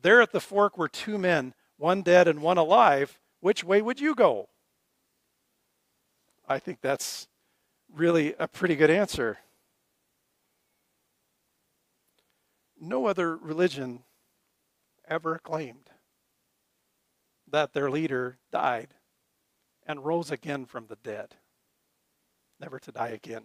There 0.00 0.22
at 0.22 0.32
the 0.32 0.40
fork 0.40 0.78
were 0.78 0.88
two 0.88 1.18
men, 1.18 1.54
one 1.76 2.02
dead 2.02 2.28
and 2.28 2.40
one 2.40 2.58
alive. 2.58 3.18
Which 3.40 3.64
way 3.64 3.82
would 3.82 4.00
you 4.00 4.14
go? 4.14 4.48
I 6.50 6.58
think 6.58 6.80
that's 6.80 7.28
really 7.94 8.34
a 8.36 8.48
pretty 8.48 8.74
good 8.74 8.90
answer. 8.90 9.38
No 12.80 13.06
other 13.06 13.36
religion 13.36 14.02
ever 15.06 15.38
claimed 15.38 15.90
that 17.48 17.72
their 17.72 17.88
leader 17.88 18.38
died 18.50 18.94
and 19.86 20.04
rose 20.04 20.32
again 20.32 20.66
from 20.66 20.88
the 20.88 20.96
dead, 20.96 21.36
never 22.58 22.80
to 22.80 22.90
die 22.90 23.10
again. 23.10 23.44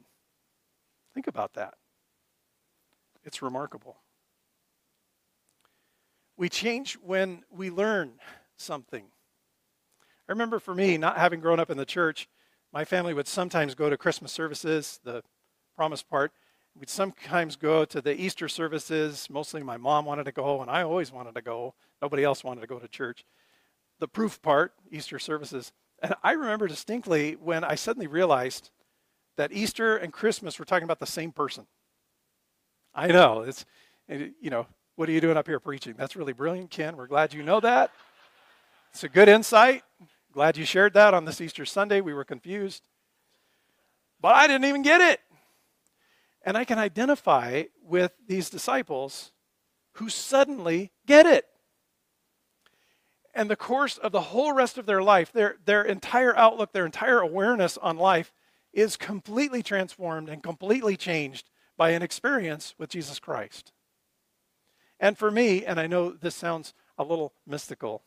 Think 1.13 1.28
about 1.28 1.54
that. 1.54 1.76
It's 3.24 3.44
remarkable. 3.44 3.98
We 6.38 6.50
change 6.50 6.96
when 6.96 7.44
we 7.52 7.70
learn 7.70 8.13
something. 8.58 9.06
I 10.28 10.32
remember 10.32 10.58
for 10.58 10.74
me, 10.74 10.98
not 10.98 11.20
having 11.20 11.39
grown 11.39 11.60
up 11.60 11.70
in 11.70 11.78
the 11.78 11.86
church, 11.86 12.28
my 12.75 12.83
family 12.83 13.13
would 13.13 13.27
sometimes 13.27 13.73
go 13.73 13.89
to 13.89 13.95
Christmas 13.95 14.33
services, 14.33 14.99
the 15.05 15.23
promise 15.77 16.03
part. 16.03 16.33
We'd 16.77 16.89
sometimes 16.89 17.55
go 17.55 17.85
to 17.85 18.01
the 18.01 18.13
Easter 18.19 18.49
services. 18.49 19.29
Mostly 19.29 19.63
my 19.63 19.77
mom 19.77 20.03
wanted 20.03 20.25
to 20.25 20.33
go, 20.33 20.61
and 20.61 20.69
I 20.69 20.83
always 20.83 21.09
wanted 21.09 21.35
to 21.35 21.41
go. 21.41 21.73
Nobody 22.01 22.25
else 22.25 22.43
wanted 22.43 22.59
to 22.59 22.67
go 22.67 22.77
to 22.77 22.88
church. 22.89 23.23
The 24.01 24.09
proof 24.09 24.41
part, 24.41 24.73
Easter 24.91 25.19
services. 25.19 25.71
And 26.03 26.15
I 26.21 26.33
remember 26.33 26.67
distinctly 26.67 27.38
when 27.41 27.63
I 27.63 27.75
suddenly 27.75 28.07
realized 28.07 28.71
that 29.38 29.53
Easter 29.53 29.95
and 29.95 30.11
Christmas 30.11 30.59
were 30.59 30.65
talking 30.65 30.83
about 30.83 30.99
the 30.99 31.05
same 31.05 31.31
person. 31.31 31.67
I 32.93 33.07
know. 33.07 33.43
It's, 33.43 33.65
you 34.09 34.49
know, 34.49 34.67
what 34.97 35.07
are 35.07 35.13
you 35.13 35.21
doing 35.21 35.38
up 35.38 35.47
here 35.47 35.61
preaching? 35.61 35.95
That's 35.97 36.17
really 36.17 36.33
brilliant, 36.33 36.71
Ken. 36.71 36.97
We're 36.97 37.07
glad 37.07 37.33
you 37.33 37.41
know 37.41 37.61
that. 37.61 37.91
It's 38.91 39.05
a 39.05 39.09
good 39.09 39.29
insight. 39.29 39.83
Glad 40.36 40.58
you 40.58 40.65
shared 40.65 40.93
that 40.95 41.13
on 41.13 41.24
this 41.24 41.39
Easter 41.39 41.63
Sunday. 41.63 42.02
We 42.02 42.13
were 42.13 42.26
confused. 42.26 42.84
But 44.19 44.36
I 44.36 44.48
didn't 44.48 44.65
even 44.65 44.82
get 44.82 45.00
it. 45.00 45.21
And 46.41 46.58
I 46.58 46.65
can 46.65 46.78
identify 46.78 47.63
with 47.82 48.12
these 48.28 48.50
disciples 48.50 49.32
who 49.93 50.10
suddenly 50.10 50.91
get 51.08 51.26
it. 51.26 51.45
And 53.34 53.50
the 53.50 53.56
course 53.56 53.98
of 53.98 54.12
the 54.12 54.19
whole 54.19 54.52
rest 54.52 54.78
of 54.78 54.86
their 54.86 55.02
life, 55.02 55.32
their, 55.32 55.56
their 55.63 55.84
entire 55.84 56.36
outlook, 56.36 56.74
their 56.74 56.86
entire 56.86 57.19
awareness 57.19 57.78
on 57.78 57.95
life 57.95 58.34
is 58.74 58.98
completely 58.98 59.63
transformed 59.63 60.28
and 60.28 60.43
completely 60.43 60.98
changed 60.98 61.50
by 61.78 61.91
an 61.91 62.02
experience 62.02 62.76
with 62.78 62.89
Jesus 62.89 63.19
Christ. 63.19 63.71
And 65.00 65.17
for 65.17 65.32
me, 65.32 65.63
and 65.63 65.80
I 65.80 65.88
know 65.88 66.10
this 66.10 66.36
sounds 66.36 66.74
a 66.98 67.06
little 67.06 67.32
mystical, 67.48 68.04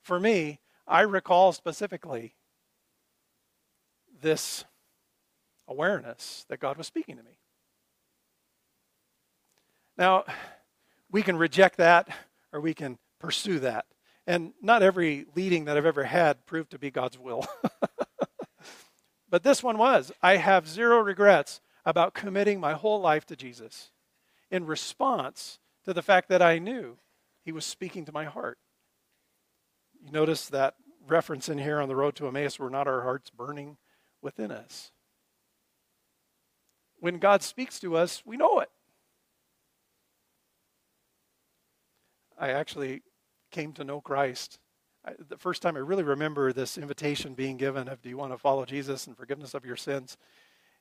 for 0.00 0.20
me, 0.20 0.60
I 0.86 1.02
recall 1.02 1.52
specifically 1.52 2.34
this 4.20 4.64
awareness 5.68 6.44
that 6.48 6.60
God 6.60 6.76
was 6.76 6.86
speaking 6.86 7.16
to 7.16 7.22
me. 7.22 7.38
Now, 9.98 10.24
we 11.10 11.22
can 11.22 11.36
reject 11.36 11.78
that 11.78 12.08
or 12.52 12.60
we 12.60 12.74
can 12.74 12.98
pursue 13.18 13.58
that. 13.60 13.86
And 14.26 14.52
not 14.60 14.82
every 14.82 15.26
leading 15.34 15.66
that 15.66 15.76
I've 15.76 15.86
ever 15.86 16.04
had 16.04 16.44
proved 16.46 16.70
to 16.72 16.78
be 16.78 16.90
God's 16.90 17.18
will. 17.18 17.46
but 19.28 19.42
this 19.42 19.62
one 19.62 19.78
was. 19.78 20.12
I 20.22 20.36
have 20.36 20.68
zero 20.68 20.98
regrets 20.98 21.60
about 21.84 22.14
committing 22.14 22.58
my 22.58 22.72
whole 22.72 23.00
life 23.00 23.24
to 23.26 23.36
Jesus 23.36 23.92
in 24.50 24.66
response 24.66 25.58
to 25.84 25.94
the 25.94 26.02
fact 26.02 26.28
that 26.28 26.42
I 26.42 26.58
knew 26.58 26.98
He 27.44 27.52
was 27.52 27.64
speaking 27.64 28.04
to 28.04 28.12
my 28.12 28.24
heart. 28.24 28.58
You 30.06 30.12
notice 30.12 30.46
that 30.50 30.76
reference 31.08 31.48
in 31.48 31.58
here 31.58 31.80
on 31.80 31.88
the 31.88 31.96
road 31.96 32.14
to 32.16 32.28
Emmaus 32.28 32.60
were 32.60 32.70
not 32.70 32.86
our 32.86 33.02
hearts 33.02 33.28
burning 33.28 33.76
within 34.22 34.52
us. 34.52 34.92
When 37.00 37.18
God 37.18 37.42
speaks 37.42 37.80
to 37.80 37.96
us, 37.96 38.22
we 38.24 38.36
know 38.36 38.60
it. 38.60 38.70
I 42.38 42.50
actually 42.50 43.02
came 43.50 43.72
to 43.72 43.84
know 43.84 44.00
Christ. 44.00 44.60
I, 45.04 45.14
the 45.28 45.38
first 45.38 45.60
time 45.60 45.74
I 45.74 45.80
really 45.80 46.04
remember 46.04 46.52
this 46.52 46.78
invitation 46.78 47.34
being 47.34 47.56
given 47.56 47.88
of, 47.88 48.00
Do 48.00 48.08
you 48.08 48.16
want 48.16 48.32
to 48.32 48.38
follow 48.38 48.64
Jesus 48.64 49.08
and 49.08 49.16
forgiveness 49.16 49.54
of 49.54 49.64
your 49.64 49.76
sins? 49.76 50.16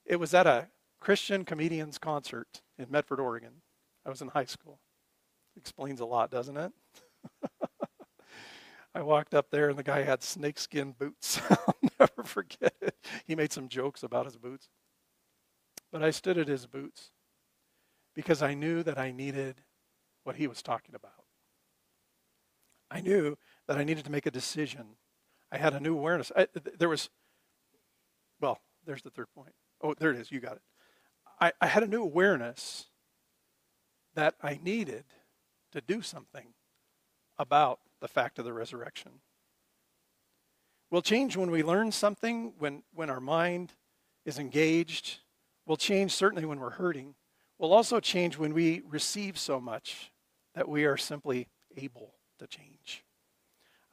It 0.06 0.18
was 0.18 0.36
at 0.36 0.46
a 0.46 0.68
Christian 1.00 1.46
comedians 1.46 1.98
concert 1.98 2.62
in 2.78 2.92
Medford, 2.92 3.20
Oregon. 3.20 3.62
I 4.06 4.10
was 4.10 4.22
in 4.22 4.28
high 4.28 4.46
school. 4.46 4.80
Explains 5.58 6.00
a 6.00 6.06
lot, 6.06 6.30
doesn't 6.30 6.58
it? 6.58 6.72
I 8.96 9.02
walked 9.02 9.34
up 9.34 9.52
there 9.52 9.68
and 9.70 9.78
the 9.78 9.84
guy 9.84 10.04
had 10.04 10.24
snakeskin 10.24 10.96
boots. 10.98 11.42
I'll 11.50 11.76
never 12.00 12.24
forget 12.24 12.74
it. 12.82 12.96
He 13.26 13.36
made 13.36 13.52
some 13.52 13.68
jokes 13.68 14.04
about 14.04 14.26
his 14.26 14.38
boots. 14.38 14.70
But 15.92 16.02
I 16.02 16.12
stood 16.12 16.38
at 16.38 16.48
his 16.48 16.66
boots 16.66 17.12
because 18.16 18.42
I 18.42 18.54
knew 18.54 18.84
that 18.84 18.98
I 18.98 19.12
needed 19.12 19.62
what 20.24 20.38
he 20.38 20.48
was 20.48 20.62
talking 20.62 20.96
about. 20.96 21.26
I 22.90 23.02
knew 23.02 23.38
that 23.68 23.78
I 23.78 23.84
needed 23.84 24.06
to 24.06 24.12
make 24.12 24.26
a 24.28 24.32
decision. 24.32 24.96
I 25.52 25.58
had 25.58 25.74
a 25.74 25.82
new 25.82 25.98
awareness. 25.98 26.32
I, 26.34 26.48
there 26.78 26.88
was, 26.88 27.10
well, 28.40 28.60
there's 28.86 29.02
the 29.02 29.10
third 29.10 29.28
point. 29.36 29.54
Oh, 29.84 29.94
there 29.94 30.12
it 30.12 30.18
is. 30.18 30.32
You 30.32 30.40
got 30.40 30.54
it. 30.54 30.62
I, 31.42 31.52
I 31.60 31.68
had 31.68 31.84
a 31.84 31.88
new 31.88 32.02
awareness 32.02 32.86
that 34.14 34.36
I 34.42 34.58
needed 34.64 35.04
to 35.74 35.82
do 35.82 36.02
something 36.02 36.54
about 37.38 37.80
the 38.02 38.08
fact 38.08 38.40
of 38.40 38.46
the 38.46 38.54
resurrection. 38.54 39.12
We'll 40.92 41.02
change 41.02 41.36
when 41.36 41.52
we 41.52 41.64
learn 41.64 41.92
something, 41.92 42.54
when, 42.58 42.84
when 42.94 43.10
our 43.10 43.20
mind 43.20 43.74
is 44.26 44.40
engaged. 44.40 45.20
We'll 45.66 45.78
change 45.78 46.12
certainly 46.12 46.46
when 46.46 46.60
we're 46.60 46.72
hurting. 46.72 47.16
We'll 47.58 47.74
also 47.74 48.00
change 48.00 48.38
when 48.38 48.54
we 48.54 48.82
receive 48.88 49.38
so 49.38 49.60
much 49.60 50.12
that 50.54 50.70
we 50.70 50.86
are 50.86 50.98
simply 50.98 51.48
able 51.76 52.14
to 52.40 52.48
change. 52.48 53.04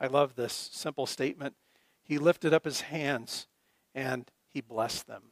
I 0.01 0.07
love 0.07 0.35
this 0.35 0.71
simple 0.73 1.07
statement. 1.07 1.55
He 2.03 2.19
lifted 2.19 2.53
up 2.53 2.65
his 2.65 2.83
hands 2.83 3.47
and 3.95 4.31
he 4.49 4.61
blessed 4.61 5.07
them. 5.07 5.23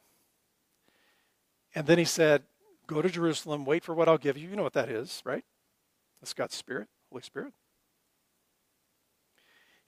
And 1.75 1.87
then 1.87 1.97
he 1.97 2.05
said, 2.05 2.43
Go 2.87 3.01
to 3.01 3.09
Jerusalem, 3.09 3.63
wait 3.63 3.85
for 3.85 3.95
what 3.95 4.09
I'll 4.09 4.17
give 4.17 4.37
you. 4.37 4.49
You 4.49 4.55
know 4.57 4.63
what 4.63 4.73
that 4.73 4.89
is, 4.89 5.21
right? 5.23 5.45
That's 6.19 6.33
God's 6.33 6.55
Spirit, 6.55 6.87
Holy 7.09 7.21
Spirit. 7.21 7.53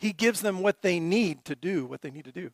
He 0.04 0.12
gives 0.12 0.42
them 0.42 0.60
what 0.60 0.82
they 0.82 1.00
need 1.00 1.46
to 1.46 1.56
do 1.56 1.86
what 1.86 2.02
they 2.02 2.12
need 2.12 2.26
to 2.26 2.32
do. 2.34 2.52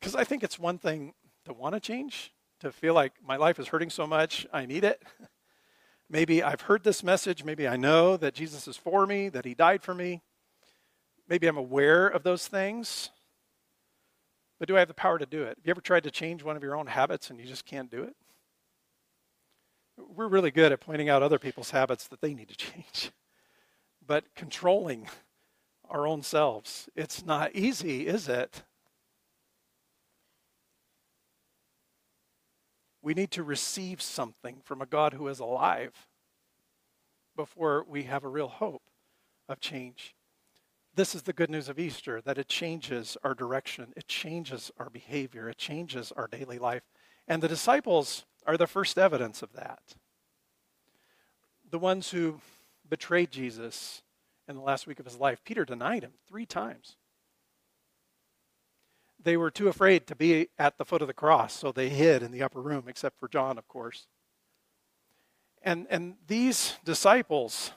Because 0.00 0.16
I 0.16 0.24
think 0.24 0.42
it's 0.42 0.58
one 0.58 0.78
thing 0.78 1.12
to 1.44 1.52
want 1.52 1.74
to 1.74 1.80
change, 1.80 2.32
to 2.60 2.72
feel 2.72 2.94
like 2.94 3.12
my 3.22 3.36
life 3.36 3.58
is 3.58 3.68
hurting 3.68 3.90
so 3.90 4.06
much, 4.06 4.46
I 4.50 4.64
need 4.64 4.84
it. 4.84 5.02
maybe 6.08 6.42
I've 6.42 6.62
heard 6.62 6.82
this 6.82 7.02
message. 7.02 7.44
Maybe 7.44 7.68
I 7.68 7.76
know 7.76 8.16
that 8.16 8.32
Jesus 8.32 8.66
is 8.66 8.78
for 8.78 9.06
me, 9.06 9.28
that 9.28 9.44
he 9.44 9.52
died 9.52 9.82
for 9.82 9.92
me. 9.94 10.22
Maybe 11.28 11.46
I'm 11.46 11.58
aware 11.58 12.08
of 12.08 12.22
those 12.22 12.48
things. 12.48 13.10
But 14.58 14.68
do 14.68 14.76
I 14.76 14.78
have 14.78 14.88
the 14.88 14.94
power 14.94 15.18
to 15.18 15.26
do 15.26 15.42
it? 15.42 15.58
Have 15.58 15.66
you 15.66 15.72
ever 15.72 15.82
tried 15.82 16.04
to 16.04 16.10
change 16.10 16.42
one 16.42 16.56
of 16.56 16.62
your 16.62 16.74
own 16.74 16.86
habits 16.86 17.28
and 17.28 17.38
you 17.38 17.44
just 17.44 17.66
can't 17.66 17.90
do 17.90 18.02
it? 18.02 18.16
We're 19.98 20.28
really 20.28 20.50
good 20.50 20.72
at 20.72 20.80
pointing 20.80 21.10
out 21.10 21.22
other 21.22 21.38
people's 21.38 21.72
habits 21.72 22.08
that 22.08 22.22
they 22.22 22.32
need 22.32 22.48
to 22.48 22.56
change. 22.72 23.10
But 24.06 24.24
controlling 24.34 25.10
our 25.94 26.08
own 26.08 26.22
selves, 26.22 26.88
it's 26.96 27.24
not 27.24 27.54
easy, 27.54 28.08
is 28.08 28.28
it? 28.28 28.64
We 33.00 33.14
need 33.14 33.30
to 33.30 33.44
receive 33.44 34.02
something 34.02 34.56
from 34.64 34.82
a 34.82 34.86
God 34.86 35.12
who 35.12 35.28
is 35.28 35.38
alive 35.38 36.08
before 37.36 37.84
we 37.88 38.02
have 38.04 38.24
a 38.24 38.28
real 38.28 38.48
hope 38.48 38.82
of 39.48 39.60
change. 39.60 40.16
This 40.96 41.14
is 41.14 41.22
the 41.22 41.32
good 41.32 41.50
news 41.50 41.68
of 41.68 41.78
Easter 41.78 42.20
that 42.22 42.38
it 42.38 42.48
changes 42.48 43.16
our 43.22 43.34
direction, 43.34 43.92
it 43.96 44.08
changes 44.08 44.72
our 44.78 44.90
behavior, 44.90 45.48
it 45.48 45.58
changes 45.58 46.12
our 46.16 46.26
daily 46.26 46.58
life. 46.58 46.82
And 47.28 47.40
the 47.40 47.48
disciples 47.48 48.24
are 48.48 48.56
the 48.56 48.66
first 48.66 48.98
evidence 48.98 49.42
of 49.42 49.52
that. 49.52 49.94
The 51.70 51.78
ones 51.78 52.10
who 52.10 52.40
betrayed 52.88 53.30
Jesus 53.30 54.02
in 54.48 54.56
the 54.56 54.62
last 54.62 54.86
week 54.86 55.00
of 55.00 55.06
his 55.06 55.18
life, 55.18 55.42
Peter 55.44 55.64
denied 55.64 56.02
him 56.02 56.12
three 56.28 56.46
times. 56.46 56.96
They 59.22 59.36
were 59.36 59.50
too 59.50 59.68
afraid 59.68 60.06
to 60.06 60.14
be 60.14 60.48
at 60.58 60.76
the 60.76 60.84
foot 60.84 61.00
of 61.00 61.08
the 61.08 61.14
cross, 61.14 61.54
so 61.54 61.72
they 61.72 61.88
hid 61.88 62.22
in 62.22 62.30
the 62.30 62.42
upper 62.42 62.60
room, 62.60 62.84
except 62.88 63.18
for 63.18 63.28
John, 63.28 63.56
of 63.56 63.66
course. 63.68 64.06
And, 65.62 65.86
and 65.88 66.16
these 66.26 66.76
disciples 66.84 67.72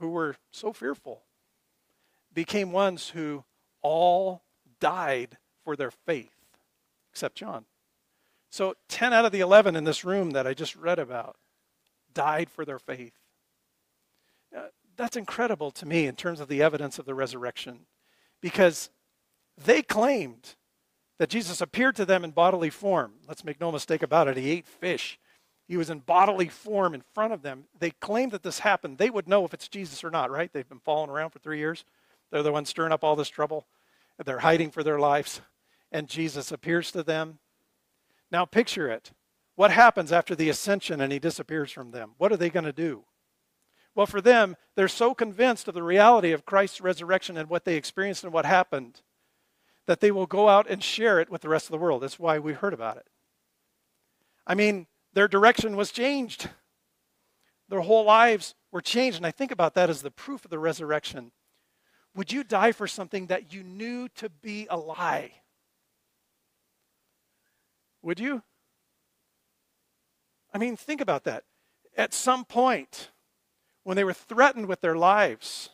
who 0.00 0.08
were 0.08 0.36
so 0.50 0.72
fearful 0.72 1.22
became 2.34 2.72
ones 2.72 3.10
who 3.10 3.44
all 3.80 4.42
died 4.80 5.38
for 5.64 5.76
their 5.76 5.92
faith, 5.92 6.34
except 7.12 7.36
John. 7.36 7.64
So 8.50 8.74
10 8.88 9.12
out 9.12 9.24
of 9.24 9.32
the 9.32 9.40
11 9.40 9.76
in 9.76 9.84
this 9.84 10.04
room 10.04 10.30
that 10.30 10.46
I 10.46 10.54
just 10.54 10.74
read 10.74 10.98
about 10.98 11.36
died 12.12 12.50
for 12.50 12.64
their 12.64 12.78
faith. 12.78 13.14
Uh, 14.56 14.68
That's 14.98 15.16
incredible 15.16 15.70
to 15.70 15.86
me 15.86 16.06
in 16.06 16.16
terms 16.16 16.40
of 16.40 16.48
the 16.48 16.60
evidence 16.62 16.98
of 16.98 17.06
the 17.06 17.14
resurrection 17.14 17.86
because 18.42 18.90
they 19.56 19.80
claimed 19.80 20.56
that 21.18 21.30
Jesus 21.30 21.60
appeared 21.60 21.96
to 21.96 22.04
them 22.04 22.24
in 22.24 22.32
bodily 22.32 22.68
form. 22.68 23.14
Let's 23.26 23.44
make 23.44 23.60
no 23.60 23.72
mistake 23.72 24.02
about 24.02 24.28
it, 24.28 24.36
he 24.36 24.50
ate 24.50 24.66
fish. 24.66 25.18
He 25.66 25.76
was 25.76 25.90
in 25.90 26.00
bodily 26.00 26.48
form 26.48 26.94
in 26.94 27.02
front 27.14 27.32
of 27.32 27.42
them. 27.42 27.64
They 27.78 27.90
claimed 27.90 28.32
that 28.32 28.42
this 28.42 28.60
happened. 28.60 28.98
They 28.98 29.10
would 29.10 29.28
know 29.28 29.44
if 29.44 29.52
it's 29.52 29.68
Jesus 29.68 30.02
or 30.02 30.10
not, 30.10 30.30
right? 30.30 30.50
They've 30.52 30.68
been 30.68 30.80
following 30.80 31.10
around 31.10 31.30
for 31.30 31.40
three 31.40 31.58
years. 31.58 31.84
They're 32.30 32.42
the 32.42 32.52
ones 32.52 32.70
stirring 32.70 32.92
up 32.92 33.04
all 33.04 33.16
this 33.16 33.28
trouble. 33.28 33.66
They're 34.24 34.38
hiding 34.38 34.70
for 34.70 34.82
their 34.82 34.98
lives. 34.98 35.42
And 35.92 36.08
Jesus 36.08 36.52
appears 36.52 36.90
to 36.92 37.02
them 37.02 37.38
now 38.30 38.44
picture 38.44 38.88
it. 38.88 39.12
What 39.56 39.70
happens 39.70 40.12
after 40.12 40.34
the 40.34 40.48
ascension 40.48 41.00
and 41.00 41.12
he 41.12 41.18
disappears 41.18 41.70
from 41.70 41.90
them? 41.90 42.12
What 42.18 42.32
are 42.32 42.36
they 42.36 42.50
going 42.50 42.64
to 42.64 42.72
do? 42.72 43.04
Well, 43.98 44.06
for 44.06 44.20
them, 44.20 44.54
they're 44.76 44.86
so 44.86 45.12
convinced 45.12 45.66
of 45.66 45.74
the 45.74 45.82
reality 45.82 46.30
of 46.30 46.46
Christ's 46.46 46.80
resurrection 46.80 47.36
and 47.36 47.50
what 47.50 47.64
they 47.64 47.74
experienced 47.74 48.22
and 48.22 48.32
what 48.32 48.46
happened 48.46 49.00
that 49.86 49.98
they 49.98 50.12
will 50.12 50.24
go 50.24 50.48
out 50.48 50.70
and 50.70 50.84
share 50.84 51.18
it 51.18 51.28
with 51.28 51.42
the 51.42 51.48
rest 51.48 51.66
of 51.66 51.72
the 51.72 51.78
world. 51.78 52.02
That's 52.02 52.16
why 52.16 52.38
we 52.38 52.52
heard 52.52 52.72
about 52.72 52.96
it. 52.96 53.08
I 54.46 54.54
mean, 54.54 54.86
their 55.14 55.26
direction 55.26 55.74
was 55.74 55.90
changed. 55.90 56.48
Their 57.68 57.80
whole 57.80 58.04
lives 58.04 58.54
were 58.70 58.80
changed. 58.80 59.16
And 59.16 59.26
I 59.26 59.32
think 59.32 59.50
about 59.50 59.74
that 59.74 59.90
as 59.90 60.02
the 60.02 60.12
proof 60.12 60.44
of 60.44 60.52
the 60.52 60.60
resurrection. 60.60 61.32
Would 62.14 62.30
you 62.30 62.44
die 62.44 62.70
for 62.70 62.86
something 62.86 63.26
that 63.26 63.52
you 63.52 63.64
knew 63.64 64.08
to 64.10 64.28
be 64.28 64.68
a 64.70 64.76
lie? 64.76 65.32
Would 68.02 68.20
you? 68.20 68.44
I 70.54 70.58
mean, 70.58 70.76
think 70.76 71.00
about 71.00 71.24
that. 71.24 71.42
At 71.96 72.14
some 72.14 72.44
point, 72.44 73.10
when 73.88 73.96
they 73.96 74.04
were 74.04 74.12
threatened 74.12 74.66
with 74.66 74.82
their 74.82 74.96
lives, 74.96 75.70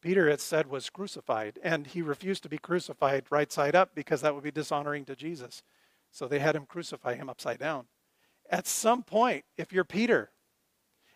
Peter, 0.00 0.28
it 0.28 0.40
said, 0.40 0.70
was 0.70 0.88
crucified, 0.90 1.58
and 1.60 1.88
he 1.88 2.02
refused 2.02 2.44
to 2.44 2.48
be 2.48 2.56
crucified 2.56 3.24
right 3.30 3.50
side 3.50 3.74
up 3.74 3.92
because 3.92 4.20
that 4.20 4.32
would 4.32 4.44
be 4.44 4.52
dishonoring 4.52 5.04
to 5.04 5.16
Jesus. 5.16 5.64
So 6.12 6.28
they 6.28 6.38
had 6.38 6.54
him 6.54 6.66
crucify 6.66 7.16
him 7.16 7.28
upside 7.28 7.58
down. 7.58 7.86
At 8.48 8.68
some 8.68 9.02
point, 9.02 9.44
if 9.58 9.72
you're 9.72 9.82
Peter 9.82 10.30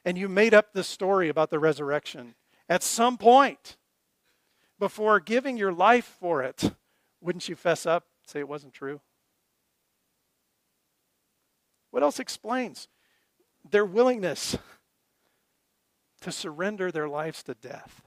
and 0.04 0.18
you 0.18 0.28
made 0.28 0.52
up 0.52 0.72
this 0.72 0.88
story 0.88 1.28
about 1.28 1.50
the 1.50 1.60
resurrection, 1.60 2.34
at 2.68 2.82
some 2.82 3.18
point, 3.18 3.76
before 4.80 5.20
giving 5.20 5.58
your 5.58 5.72
life 5.72 6.16
for 6.18 6.42
it, 6.42 6.72
wouldn't 7.20 7.48
you 7.48 7.54
fess 7.54 7.86
up 7.86 8.06
say 8.26 8.40
it 8.40 8.48
wasn't 8.48 8.72
true? 8.72 9.00
What 11.92 12.02
else 12.02 12.18
explains 12.18 12.88
their 13.68 13.84
willingness 13.84 14.56
to 16.20 16.32
surrender 16.32 16.90
their 16.90 17.08
lives 17.08 17.42
to 17.44 17.54
death? 17.54 18.02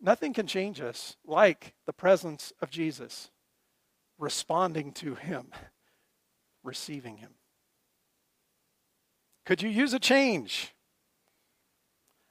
Nothing 0.00 0.32
can 0.32 0.46
change 0.46 0.80
us 0.80 1.16
like 1.26 1.74
the 1.86 1.92
presence 1.92 2.52
of 2.60 2.70
Jesus, 2.70 3.30
responding 4.16 4.92
to 4.92 5.16
Him, 5.16 5.48
receiving 6.62 7.16
Him. 7.16 7.32
Could 9.44 9.62
you 9.62 9.68
use 9.68 9.92
a 9.94 9.98
change? 9.98 10.74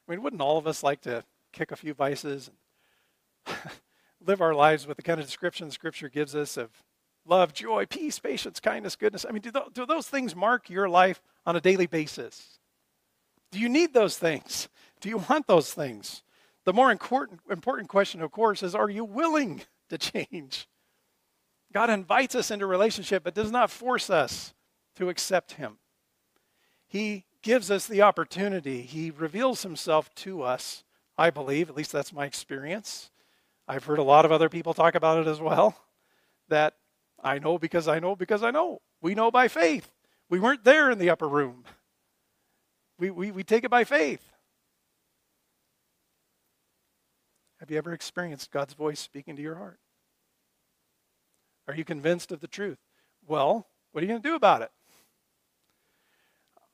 I 0.07 0.11
mean, 0.11 0.21
wouldn't 0.21 0.41
all 0.41 0.57
of 0.57 0.67
us 0.67 0.83
like 0.83 1.01
to 1.01 1.23
kick 1.51 1.71
a 1.71 1.75
few 1.75 1.93
vices 1.93 2.49
and 3.45 3.55
live 4.25 4.39
our 4.39 4.53
lives 4.53 4.87
with 4.87 4.97
the 4.97 5.03
kind 5.03 5.19
of 5.19 5.25
description 5.25 5.69
Scripture 5.71 6.09
gives 6.09 6.35
us 6.35 6.55
of 6.55 6.69
love, 7.27 7.53
joy, 7.53 7.85
peace, 7.85 8.19
patience, 8.19 8.59
kindness, 8.59 8.95
goodness. 8.95 9.25
I 9.27 9.31
mean, 9.31 9.41
do, 9.41 9.51
th- 9.51 9.73
do 9.73 9.85
those 9.85 10.07
things 10.07 10.35
mark 10.35 10.69
your 10.69 10.89
life 10.89 11.21
on 11.45 11.55
a 11.55 11.61
daily 11.61 11.87
basis? 11.87 12.59
Do 13.51 13.59
you 13.59 13.69
need 13.69 13.93
those 13.93 14.17
things? 14.17 14.69
Do 14.99 15.09
you 15.09 15.17
want 15.29 15.47
those 15.47 15.73
things? 15.73 16.23
The 16.65 16.73
more 16.73 16.91
important, 16.91 17.39
important 17.49 17.89
question, 17.89 18.21
of 18.21 18.31
course, 18.31 18.61
is 18.63 18.75
are 18.75 18.89
you 18.89 19.05
willing 19.05 19.61
to 19.89 19.97
change? 19.97 20.67
God 21.73 21.89
invites 21.89 22.35
us 22.35 22.51
into 22.51 22.65
relationship, 22.65 23.23
but 23.23 23.35
does 23.35 23.51
not 23.51 23.71
force 23.71 24.09
us 24.09 24.53
to 24.95 25.09
accept 25.09 25.53
Him. 25.53 25.77
He 26.87 27.25
gives 27.41 27.69
us 27.69 27.87
the 27.87 28.01
opportunity, 28.01 28.81
He 28.81 29.11
reveals 29.11 29.63
Himself 29.63 30.13
to 30.15 30.41
us, 30.41 30.83
I 31.17 31.29
believe, 31.29 31.69
at 31.69 31.75
least 31.75 31.91
that's 31.91 32.13
my 32.13 32.25
experience, 32.25 33.11
I've 33.67 33.83
heard 33.83 33.99
a 33.99 34.03
lot 34.03 34.25
of 34.25 34.31
other 34.31 34.49
people 34.49 34.73
talk 34.73 34.95
about 34.95 35.19
it 35.19 35.29
as 35.29 35.41
well. 35.41 35.75
That 36.47 36.75
I 37.27 37.39
know 37.39 37.57
because 37.57 37.87
I 37.87 37.99
know 37.99 38.15
because 38.15 38.41
I 38.41 38.51
know. 38.51 38.81
We 39.01 39.13
know 39.13 39.29
by 39.29 39.49
faith. 39.49 39.91
We 40.29 40.39
weren't 40.39 40.63
there 40.63 40.89
in 40.89 40.97
the 40.97 41.09
upper 41.09 41.27
room. 41.27 41.65
We, 42.97 43.11
we, 43.11 43.31
we 43.31 43.43
take 43.43 43.63
it 43.63 43.69
by 43.69 43.83
faith. 43.83 44.21
Have 47.59 47.69
you 47.69 47.77
ever 47.77 47.91
experienced 47.91 48.51
God's 48.51 48.73
voice 48.73 48.99
speaking 48.99 49.35
to 49.35 49.41
your 49.41 49.55
heart? 49.55 49.79
Are 51.67 51.75
you 51.75 51.83
convinced 51.83 52.31
of 52.31 52.39
the 52.39 52.47
truth? 52.47 52.77
Well, 53.27 53.67
what 53.91 54.01
are 54.01 54.05
you 54.05 54.11
going 54.11 54.21
to 54.21 54.29
do 54.29 54.35
about 54.35 54.61
it? 54.61 54.71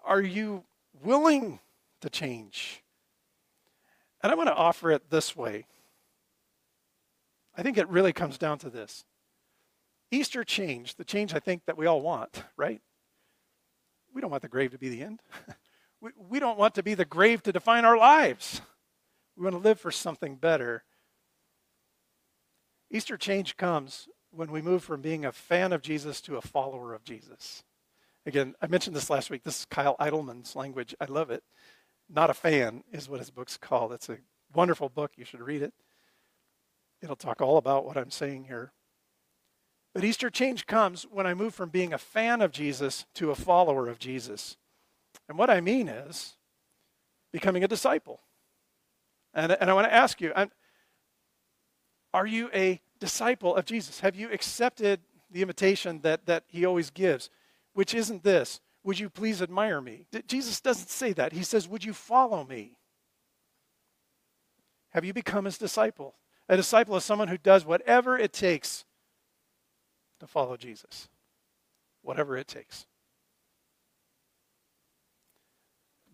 Are 0.06 0.22
you 0.22 0.66
willing 1.02 1.60
to 2.02 2.10
change? 2.10 2.84
And 4.22 4.32
I 4.32 4.36
want 4.36 4.48
to 4.48 4.56
offer 4.56 4.92
it 4.92 5.10
this 5.10 5.36
way. 5.36 5.66
I 7.58 7.64
think 7.64 7.78
it 7.78 7.90
really 7.90 8.14
comes 8.14 8.38
down 8.38 8.60
to 8.60 8.70
this 8.70 9.04
Easter 10.14 10.44
change, 10.44 10.96
the 10.96 11.04
change 11.04 11.34
I 11.34 11.40
think 11.40 11.66
that 11.66 11.76
we 11.76 11.88
all 11.88 12.00
want, 12.00 12.44
right? 12.56 12.80
We 14.14 14.22
don't 14.22 14.30
want 14.30 14.44
the 14.44 14.48
grave 14.48 14.70
to 14.72 14.78
be 14.78 14.90
the 14.90 15.02
end. 15.02 15.22
we, 16.02 16.12
we 16.30 16.40
don't 16.40 16.60
want 16.60 16.76
to 16.76 16.84
be 16.84 16.94
the 16.94 17.04
grave 17.04 17.42
to 17.44 17.52
define 17.52 17.84
our 17.84 17.98
lives. 17.98 18.62
We 19.36 19.44
want 19.44 19.56
to 19.56 19.68
live 19.68 19.80
for 19.80 19.90
something 19.90 20.36
better. 20.36 20.84
Easter 22.92 23.18
change 23.18 23.58
comes 23.58 24.08
when 24.30 24.52
we 24.52 24.62
move 24.62 24.84
from 24.84 25.02
being 25.02 25.26
a 25.26 25.32
fan 25.32 25.74
of 25.74 25.82
Jesus 25.82 26.22
to 26.22 26.38
a 26.38 26.42
follower 26.42 26.94
of 26.94 27.04
Jesus. 27.04 27.64
Again, 28.28 28.54
I 28.62 28.68
mentioned 28.68 28.96
this 28.96 29.10
last 29.10 29.32
week. 29.32 29.42
This 29.42 29.62
is 29.62 29.66
Kyle 29.66 29.96
Idleman's 30.00 30.56
language. 30.56 30.94
I 31.02 31.06
love 31.06 31.32
it. 31.32 31.44
Not 32.08 32.30
a 32.30 32.36
fan 32.36 32.84
is 32.92 33.10
what 33.10 33.20
his 33.20 33.32
book's 33.32 33.58
called. 33.58 33.92
It's 33.92 34.10
a 34.10 34.20
wonderful 34.54 34.90
book. 34.90 35.14
You 35.18 35.26
should 35.26 35.42
read 35.42 35.64
it. 35.64 35.74
It'll 37.02 37.16
talk 37.16 37.42
all 37.42 37.58
about 37.58 37.84
what 37.84 37.98
I'm 37.98 38.12
saying 38.12 38.44
here. 38.44 38.74
But 39.94 40.04
Easter 40.04 40.30
change 40.30 40.66
comes 40.66 41.04
when 41.04 41.28
I 41.28 41.34
move 41.34 41.54
from 41.54 41.70
being 41.70 41.94
a 41.94 41.98
fan 41.98 42.42
of 42.42 42.52
Jesus 42.52 43.06
to 43.16 43.30
a 43.30 43.36
follower 43.36 43.88
of 43.88 44.00
Jesus. 44.00 44.58
And 45.30 45.38
what 45.38 45.50
I 45.50 45.62
mean 45.62 45.88
is 45.88 46.34
becoming 47.32 47.64
a 47.64 47.68
disciple. 47.68 48.20
And, 49.34 49.52
and 49.52 49.70
I 49.70 49.74
want 49.74 49.88
to 49.88 49.94
ask 49.94 50.20
you 50.20 50.32
I'm, 50.36 50.52
are 52.14 52.28
you 52.28 52.50
a 52.54 52.82
disciple 53.00 53.56
of 53.56 53.66
Jesus? 53.66 54.00
Have 54.00 54.16
you 54.16 54.32
accepted 54.32 55.02
the 55.32 55.42
invitation 55.42 56.00
that, 56.02 56.26
that 56.28 56.44
he 56.48 56.66
always 56.66 56.90
gives, 56.90 57.30
which 57.74 57.94
isn't 57.94 58.24
this 58.24 58.62
Would 58.84 59.00
you 59.00 59.10
please 59.10 59.42
admire 59.42 59.82
me? 59.82 60.06
Jesus 60.28 60.60
doesn't 60.62 60.90
say 60.90 61.14
that. 61.14 61.34
He 61.34 61.44
says, 61.44 61.68
Would 61.68 61.84
you 61.84 61.94
follow 61.94 62.44
me? 62.44 62.78
Have 64.90 65.06
you 65.06 65.14
become 65.14 65.46
his 65.46 65.58
disciple? 65.58 66.16
A 66.50 66.58
disciple 66.58 66.96
is 66.96 67.04
someone 67.04 67.30
who 67.30 67.38
does 67.38 67.66
whatever 67.66 68.18
it 68.18 68.34
takes 68.34 68.86
to 70.24 70.28
follow 70.28 70.56
Jesus. 70.56 71.10
Whatever 72.02 72.38
it 72.38 72.48
takes. 72.48 72.86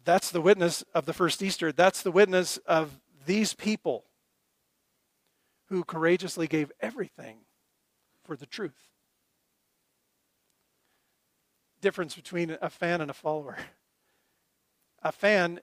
That's 0.03 0.31
the 0.31 0.41
witness 0.41 0.83
of 0.95 1.05
the 1.05 1.13
first 1.13 1.43
Easter. 1.43 1.71
That's 1.71 2.01
the 2.01 2.11
witness 2.11 2.57
of 2.65 2.99
these 3.27 3.53
people 3.53 4.05
who 5.67 5.83
courageously 5.83 6.47
gave 6.47 6.71
everything 6.81 7.37
for 8.25 8.35
the 8.35 8.47
truth. 8.47 8.89
Difference 11.79 12.15
between 12.15 12.57
a 12.59 12.69
fan 12.69 13.01
and 13.01 13.11
a 13.11 13.13
follower. 13.13 13.57
A 15.03 15.11
fan 15.11 15.59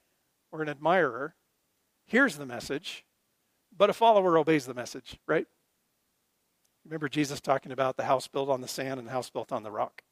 or 0.53 0.63
an 0.63 0.69
admirer 0.69 1.35
hears 2.07 2.37
the 2.37 2.47
message, 2.47 3.05
but 3.77 3.91
a 3.91 3.93
follower 3.93 4.39
obeys 4.39 4.67
the 4.67 4.75
message, 4.75 5.19
right? 5.27 5.47
Remember 6.87 7.09
Jesus 7.09 7.40
talking 7.40 7.72
about 7.72 7.96
the 7.96 8.05
house 8.05 8.29
built 8.29 8.49
on 8.49 8.61
the 8.61 8.68
sand 8.68 9.01
and 9.01 9.09
the 9.09 9.12
house 9.12 9.29
built 9.29 9.51
on 9.51 9.64
the 9.64 9.72
rock? 9.72 10.05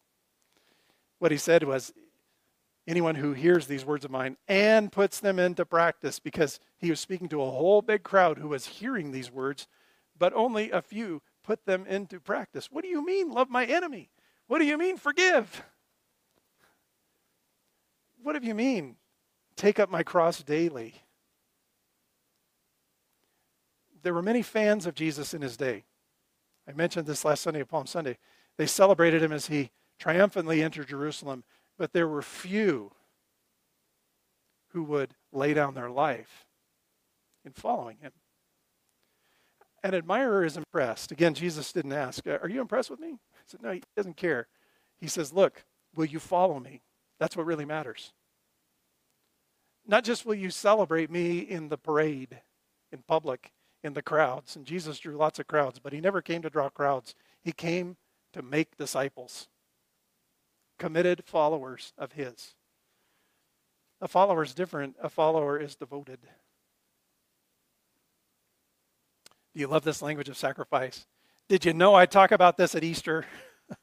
What 1.20 1.30
he 1.30 1.38
said 1.38 1.62
was, 1.62 1.92
anyone 2.88 3.14
who 3.14 3.32
hears 3.32 3.66
these 3.66 3.84
words 3.84 4.04
of 4.04 4.10
mine 4.10 4.36
and 4.48 4.90
puts 4.90 5.20
them 5.20 5.38
into 5.38 5.64
practice, 5.64 6.18
because 6.18 6.58
he 6.78 6.90
was 6.90 6.98
speaking 6.98 7.28
to 7.28 7.40
a 7.40 7.50
whole 7.50 7.80
big 7.80 8.02
crowd 8.02 8.38
who 8.38 8.48
was 8.48 8.66
hearing 8.66 9.12
these 9.12 9.30
words, 9.30 9.68
but 10.18 10.32
only 10.32 10.72
a 10.72 10.82
few 10.82 11.22
put 11.44 11.64
them 11.64 11.86
into 11.86 12.18
practice. 12.18 12.68
What 12.72 12.82
do 12.82 12.88
you 12.88 13.06
mean, 13.06 13.30
love 13.30 13.48
my 13.48 13.64
enemy? 13.64 14.10
What 14.48 14.58
do 14.58 14.64
you 14.64 14.76
mean, 14.76 14.96
forgive? 14.96 15.62
What 18.20 18.40
do 18.40 18.44
you 18.44 18.54
mean, 18.54 18.96
take 19.54 19.78
up 19.78 19.90
my 19.90 20.02
cross 20.02 20.42
daily? 20.42 20.96
There 24.02 24.12
were 24.12 24.22
many 24.22 24.42
fans 24.42 24.86
of 24.86 24.96
Jesus 24.96 25.34
in 25.34 25.40
his 25.40 25.56
day. 25.56 25.84
I 26.68 26.72
mentioned 26.72 27.06
this 27.06 27.24
last 27.24 27.42
Sunday, 27.42 27.60
of 27.60 27.68
Palm 27.68 27.86
Sunday. 27.86 28.18
They 28.56 28.66
celebrated 28.66 29.22
him 29.22 29.32
as 29.32 29.46
he 29.46 29.70
triumphantly 29.98 30.62
entered 30.62 30.88
Jerusalem, 30.88 31.44
but 31.78 31.92
there 31.92 32.08
were 32.08 32.22
few 32.22 32.92
who 34.68 34.82
would 34.84 35.14
lay 35.32 35.54
down 35.54 35.74
their 35.74 35.90
life 35.90 36.46
in 37.44 37.52
following 37.52 37.98
him. 37.98 38.12
An 39.82 39.94
admirer 39.94 40.44
is 40.44 40.56
impressed. 40.56 41.12
Again, 41.12 41.34
Jesus 41.34 41.72
didn't 41.72 41.92
ask, 41.92 42.26
uh, 42.26 42.38
Are 42.42 42.48
you 42.48 42.60
impressed 42.60 42.90
with 42.90 43.00
me? 43.00 43.10
He 43.10 43.16
said, 43.46 43.62
No, 43.62 43.70
he 43.72 43.82
doesn't 43.96 44.16
care. 44.16 44.48
He 44.98 45.06
says, 45.06 45.32
Look, 45.32 45.64
will 45.94 46.06
you 46.06 46.18
follow 46.18 46.58
me? 46.58 46.82
That's 47.20 47.36
what 47.36 47.46
really 47.46 47.66
matters. 47.66 48.12
Not 49.86 50.04
just 50.04 50.24
will 50.24 50.34
you 50.34 50.50
celebrate 50.50 51.10
me 51.10 51.38
in 51.38 51.68
the 51.68 51.76
parade, 51.76 52.40
in 52.90 53.02
public, 53.06 53.52
in 53.84 53.92
the 53.92 54.02
crowds. 54.02 54.56
And 54.56 54.66
Jesus 54.66 54.98
drew 54.98 55.16
lots 55.16 55.38
of 55.38 55.46
crowds, 55.46 55.78
but 55.78 55.92
he 55.92 56.00
never 56.00 56.22
came 56.22 56.42
to 56.42 56.50
draw 56.50 56.70
crowds. 56.70 57.14
He 57.42 57.52
came 57.52 57.96
to 58.32 58.42
make 58.42 58.76
disciples, 58.76 59.46
committed 60.78 61.22
followers 61.24 61.92
of 61.96 62.12
his. 62.12 62.54
A 64.00 64.08
follower 64.08 64.42
is 64.42 64.54
different, 64.54 64.96
a 65.00 65.08
follower 65.08 65.58
is 65.58 65.76
devoted. 65.76 66.18
Do 69.54 69.60
you 69.60 69.68
love 69.68 69.84
this 69.84 70.02
language 70.02 70.28
of 70.28 70.36
sacrifice? 70.36 71.06
Did 71.48 71.64
you 71.64 71.74
know 71.74 71.94
I 71.94 72.06
talk 72.06 72.32
about 72.32 72.56
this 72.56 72.74
at 72.74 72.82
Easter? 72.82 73.26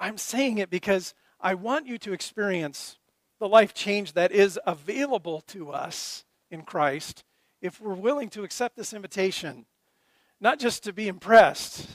I'm 0.00 0.18
saying 0.18 0.58
it 0.58 0.70
because 0.70 1.14
I 1.38 1.54
want 1.54 1.86
you 1.86 1.98
to 1.98 2.12
experience 2.12 2.98
the 3.38 3.48
life 3.48 3.74
change 3.74 4.14
that 4.14 4.32
is 4.32 4.58
available 4.66 5.42
to 5.48 5.70
us 5.70 6.24
in 6.50 6.62
Christ 6.62 7.24
if 7.62 7.80
we're 7.80 7.94
willing 7.94 8.28
to 8.30 8.42
accept 8.42 8.76
this 8.76 8.92
invitation, 8.92 9.64
not 10.40 10.58
just 10.58 10.82
to 10.84 10.92
be 10.92 11.06
impressed, 11.06 11.88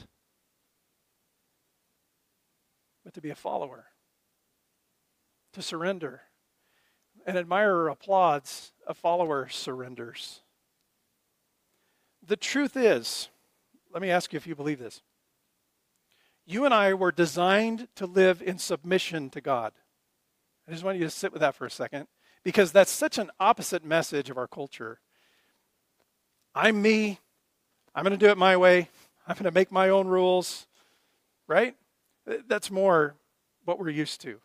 but 3.04 3.14
to 3.14 3.22
be 3.22 3.30
a 3.30 3.36
follower, 3.36 3.86
to 5.54 5.62
surrender. 5.62 6.22
An 7.26 7.36
admirer 7.36 7.90
applauds, 7.90 8.72
a 8.88 8.94
follower 8.94 9.50
surrenders. 9.50 10.42
The 12.26 12.38
truth 12.38 12.78
is, 12.78 13.28
let 13.94 14.02
me 14.02 14.10
ask 14.10 14.32
you 14.32 14.38
if 14.38 14.48
you 14.48 14.56
believe 14.56 14.80
this. 14.80 15.02
You 16.46 16.64
and 16.64 16.74
I 16.74 16.94
were 16.94 17.12
designed 17.12 17.90
to 17.96 18.06
live 18.06 18.42
in 18.42 18.58
submission 18.58 19.30
to 19.32 19.42
God. 19.42 19.74
I 20.66 20.72
just 20.72 20.86
want 20.86 20.98
you 20.98 21.04
to 21.04 21.10
sit 21.10 21.34
with 21.34 21.42
that 21.42 21.56
for 21.56 21.66
a 21.66 21.72
second 21.72 22.08
because 22.44 22.72
that's 22.72 22.92
such 22.92 23.18
an 23.18 23.30
opposite 23.38 23.84
message 23.84 24.30
of 24.30 24.38
our 24.38 24.48
culture. 24.48 25.02
I'm 26.58 26.82
me. 26.82 27.20
I'm 27.93 28.04
going 28.04 28.17
to 28.17 28.26
do 28.26 28.32
it 28.32 28.38
my 28.38 28.58
way. 28.58 28.89
I'm 29.28 29.36
going 29.36 29.43
to 29.43 29.52
make 29.52 29.72
my 29.72 29.89
own 29.89 30.08
rules. 30.08 30.65
Right? 31.48 31.76
That's 32.48 32.72
more 32.72 33.13
what 33.63 33.78
we're 33.78 33.89
used 33.89 34.22
to. 34.22 34.39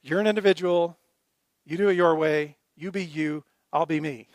You're 0.00 0.20
an 0.20 0.28
individual. 0.28 0.96
You 1.64 1.76
do 1.76 1.88
it 1.88 1.94
your 1.94 2.14
way. 2.14 2.56
You 2.76 2.92
be 2.92 3.04
you. 3.04 3.42
I'll 3.72 3.84
be 3.84 3.98
me. 3.98 4.28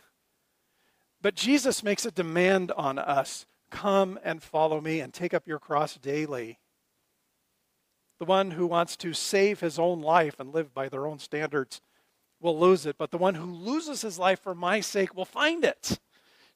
But 1.22 1.36
Jesus 1.36 1.82
makes 1.82 2.04
a 2.04 2.10
demand 2.10 2.70
on 2.72 2.98
us 2.98 3.46
come 3.70 4.18
and 4.22 4.42
follow 4.42 4.78
me 4.78 5.00
and 5.00 5.14
take 5.14 5.32
up 5.32 5.48
your 5.48 5.58
cross 5.58 5.94
daily. 5.94 6.58
The 8.18 8.26
one 8.26 8.50
who 8.50 8.66
wants 8.66 8.94
to 8.98 9.14
save 9.14 9.60
his 9.60 9.78
own 9.78 10.02
life 10.02 10.38
and 10.38 10.52
live 10.52 10.74
by 10.74 10.90
their 10.90 11.06
own 11.06 11.18
standards 11.18 11.80
will 12.42 12.58
lose 12.58 12.84
it, 12.84 12.96
but 12.98 13.10
the 13.10 13.18
one 13.18 13.36
who 13.36 13.50
loses 13.50 14.02
his 14.02 14.18
life 14.18 14.40
for 14.40 14.54
my 14.54 14.80
sake 14.80 15.16
will 15.16 15.24
find 15.24 15.64
it. 15.64 15.98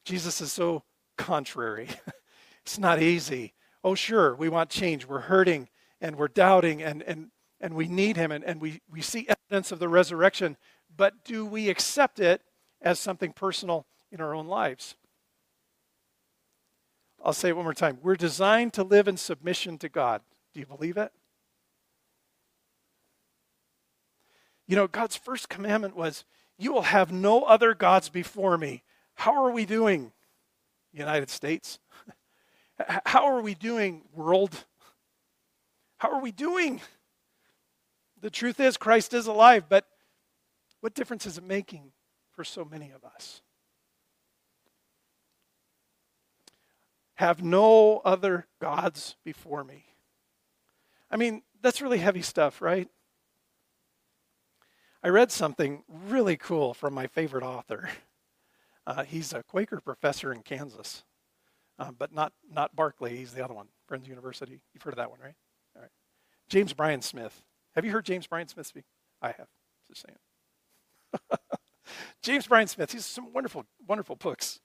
Jesus 0.07 0.39
is 0.39 0.53
so 0.53 0.83
contrary. 1.17 1.89
it's 2.61 2.79
not 2.79 3.01
easy. 3.01 3.53
Oh, 3.83 3.93
sure, 3.93 4.33
we 4.37 4.47
want 4.47 4.69
change. 4.69 5.05
We're 5.05 5.19
hurting 5.19 5.67
and 5.99 6.15
we're 6.15 6.29
doubting 6.29 6.81
and, 6.81 7.03
and, 7.03 7.27
and 7.59 7.73
we 7.73 7.89
need 7.89 8.15
him 8.15 8.31
and, 8.31 8.41
and 8.45 8.61
we, 8.61 8.79
we 8.89 9.01
see 9.01 9.27
evidence 9.27 9.73
of 9.73 9.79
the 9.79 9.89
resurrection. 9.89 10.55
But 10.95 11.25
do 11.25 11.45
we 11.45 11.69
accept 11.69 12.21
it 12.21 12.41
as 12.81 13.01
something 13.01 13.33
personal 13.33 13.85
in 14.09 14.21
our 14.21 14.33
own 14.33 14.47
lives? 14.47 14.95
I'll 17.21 17.33
say 17.33 17.49
it 17.49 17.57
one 17.57 17.65
more 17.65 17.73
time. 17.73 17.97
We're 18.01 18.15
designed 18.15 18.71
to 18.75 18.83
live 18.83 19.09
in 19.09 19.17
submission 19.17 19.77
to 19.79 19.89
God. 19.89 20.21
Do 20.53 20.61
you 20.61 20.65
believe 20.65 20.95
it? 20.95 21.11
You 24.67 24.77
know, 24.77 24.87
God's 24.87 25.17
first 25.17 25.49
commandment 25.49 25.97
was, 25.97 26.23
You 26.57 26.71
will 26.71 26.83
have 26.83 27.11
no 27.11 27.43
other 27.43 27.73
gods 27.73 28.07
before 28.07 28.57
me. 28.57 28.83
How 29.17 29.43
are 29.43 29.51
we 29.51 29.65
doing, 29.65 30.11
United 30.93 31.31
States? 31.31 31.79
How 33.03 33.25
are 33.25 33.41
we 33.41 33.55
doing, 33.55 34.03
world? 34.13 34.65
How 35.97 36.11
are 36.11 36.21
we 36.21 36.31
doing? 36.31 36.79
The 38.21 38.29
truth 38.29 38.59
is, 38.59 38.77
Christ 38.77 39.15
is 39.15 39.25
alive, 39.25 39.65
but 39.67 39.85
what 40.81 40.93
difference 40.93 41.25
is 41.25 41.39
it 41.39 41.43
making 41.43 41.91
for 42.31 42.43
so 42.43 42.63
many 42.63 42.91
of 42.91 43.03
us? 43.03 43.41
Have 47.15 47.41
no 47.41 48.01
other 48.05 48.45
gods 48.61 49.15
before 49.25 49.63
me. 49.63 49.85
I 51.09 51.17
mean, 51.17 51.41
that's 51.63 51.81
really 51.81 51.97
heavy 51.97 52.21
stuff, 52.21 52.61
right? 52.61 52.87
I 55.03 55.09
read 55.09 55.31
something 55.31 55.83
really 55.87 56.37
cool 56.37 56.75
from 56.75 56.93
my 56.93 57.07
favorite 57.07 57.43
author. 57.43 57.89
Uh, 58.87 59.03
he's 59.03 59.33
a 59.33 59.43
Quaker 59.43 59.81
professor 59.81 60.31
in 60.31 60.41
Kansas, 60.43 61.03
uh, 61.77 61.91
but 61.91 62.13
not, 62.13 62.31
not 62.49 62.73
Barclay. 62.73 63.17
He's 63.17 63.33
the 63.33 63.43
other 63.43 63.53
one, 63.53 63.67
Friends 63.85 64.07
University. 64.07 64.61
You've 64.73 64.81
heard 64.81 64.93
of 64.93 64.97
that 64.97 65.09
one, 65.09 65.19
right? 65.19 65.35
All 65.75 65.81
right. 65.81 65.91
James 66.47 66.71
Bryan 66.71 67.01
Smith. 67.01 67.43
Have 67.75 67.83
you 67.83 67.91
heard 67.91 68.05
James 68.05 68.27
Bryan 68.27 68.47
Smith 68.47 68.65
speak? 68.65 68.85
I 69.21 69.27
have. 69.27 69.47
Just 69.89 70.05
saying. 70.07 71.29
James 72.23 72.47
Bryan 72.47 72.67
Smith. 72.67 72.93
He's 72.93 73.05
some 73.05 73.33
wonderful, 73.33 73.65
wonderful 73.85 74.15
books. 74.15 74.61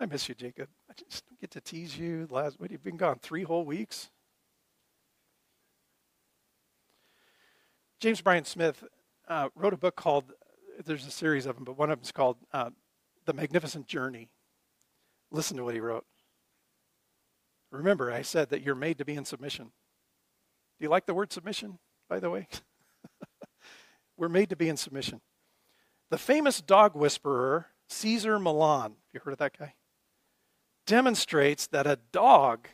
I 0.00 0.06
miss 0.06 0.28
you, 0.28 0.34
Jacob. 0.34 0.68
I 0.90 0.94
just 1.08 1.24
don't 1.28 1.40
get 1.40 1.52
to 1.52 1.60
tease 1.60 1.96
you. 1.96 2.26
Last, 2.30 2.58
what, 2.58 2.72
you've 2.72 2.82
been 2.82 2.96
gone 2.96 3.20
three 3.22 3.44
whole 3.44 3.64
weeks? 3.64 4.10
James 8.00 8.20
Bryan 8.20 8.44
Smith 8.44 8.82
uh, 9.28 9.50
wrote 9.54 9.72
a 9.72 9.76
book 9.76 9.94
called, 9.94 10.32
there's 10.84 11.06
a 11.06 11.10
series 11.10 11.46
of 11.46 11.56
them, 11.56 11.64
but 11.64 11.78
one 11.78 11.90
of 11.90 11.98
them 11.98 12.04
is 12.04 12.12
called 12.12 12.36
uh, 12.52 12.70
The 13.24 13.32
Magnificent 13.32 13.86
Journey. 13.86 14.28
Listen 15.30 15.56
to 15.56 15.64
what 15.64 15.74
he 15.74 15.80
wrote. 15.80 16.04
Remember, 17.70 18.12
I 18.12 18.22
said 18.22 18.50
that 18.50 18.62
you're 18.62 18.74
made 18.74 18.98
to 18.98 19.04
be 19.04 19.14
in 19.14 19.24
submission. 19.24 19.66
Do 19.66 20.84
you 20.84 20.88
like 20.88 21.06
the 21.06 21.14
word 21.14 21.32
submission, 21.32 21.78
by 22.08 22.20
the 22.20 22.30
way? 22.30 22.48
We're 24.16 24.28
made 24.28 24.50
to 24.50 24.56
be 24.56 24.68
in 24.68 24.76
submission. 24.76 25.20
The 26.10 26.18
famous 26.18 26.60
dog 26.60 26.94
whisperer, 26.94 27.68
Cesar 27.88 28.38
Millan, 28.38 28.94
you 29.12 29.20
heard 29.20 29.32
of 29.32 29.38
that 29.38 29.58
guy? 29.58 29.74
Demonstrates 30.86 31.66
that 31.68 31.86
a 31.86 31.98
dog 32.12 32.68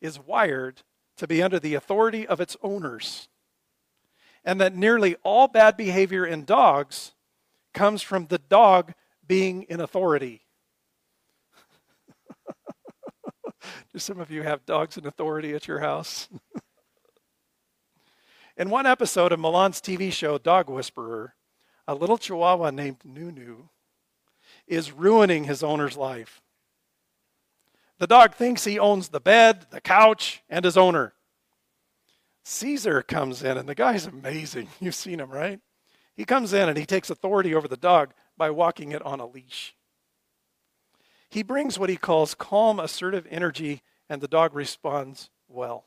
is 0.00 0.18
wired 0.18 0.82
to 1.18 1.26
be 1.26 1.42
under 1.42 1.58
the 1.58 1.74
authority 1.74 2.26
of 2.26 2.40
its 2.40 2.56
owners 2.62 3.28
and 4.44 4.60
that 4.60 4.74
nearly 4.74 5.16
all 5.22 5.48
bad 5.48 5.76
behavior 5.76 6.26
in 6.26 6.44
dogs 6.44 7.12
comes 7.72 8.02
from 8.02 8.26
the 8.26 8.38
dog 8.38 8.92
being 9.26 9.62
in 9.64 9.80
authority. 9.80 10.42
Do 13.92 13.98
some 13.98 14.20
of 14.20 14.30
you 14.30 14.42
have 14.42 14.66
dogs 14.66 14.96
in 14.96 15.06
authority 15.06 15.54
at 15.54 15.66
your 15.66 15.80
house? 15.80 16.28
in 18.56 18.70
one 18.70 18.86
episode 18.86 19.32
of 19.32 19.40
Millan's 19.40 19.80
TV 19.80 20.12
show, 20.12 20.38
Dog 20.38 20.68
Whisperer, 20.68 21.34
a 21.88 21.94
little 21.94 22.18
chihuahua 22.18 22.70
named 22.70 22.98
Nunu 23.04 23.68
is 24.66 24.92
ruining 24.92 25.44
his 25.44 25.62
owner's 25.62 25.96
life. 25.96 26.40
The 27.98 28.06
dog 28.06 28.34
thinks 28.34 28.64
he 28.64 28.78
owns 28.78 29.08
the 29.08 29.20
bed, 29.20 29.66
the 29.70 29.80
couch, 29.80 30.42
and 30.48 30.64
his 30.64 30.76
owner. 30.76 31.14
Cesar 32.44 33.02
comes 33.02 33.42
in, 33.42 33.56
and 33.56 33.68
the 33.68 33.74
guy's 33.74 34.06
amazing. 34.06 34.68
You've 34.80 34.94
seen 34.94 35.20
him, 35.20 35.30
right? 35.30 35.60
He 36.14 36.24
comes 36.24 36.52
in 36.52 36.68
and 36.68 36.76
he 36.76 36.86
takes 36.86 37.10
authority 37.10 37.54
over 37.54 37.68
the 37.68 37.76
dog 37.76 38.12
by 38.36 38.50
walking 38.50 38.92
it 38.92 39.02
on 39.02 39.20
a 39.20 39.26
leash. 39.26 39.74
He 41.28 41.42
brings 41.42 41.78
what 41.78 41.88
he 41.88 41.96
calls 41.96 42.34
calm, 42.34 42.78
assertive 42.78 43.26
energy, 43.30 43.82
and 44.08 44.20
the 44.20 44.28
dog 44.28 44.54
responds 44.54 45.30
well. 45.48 45.86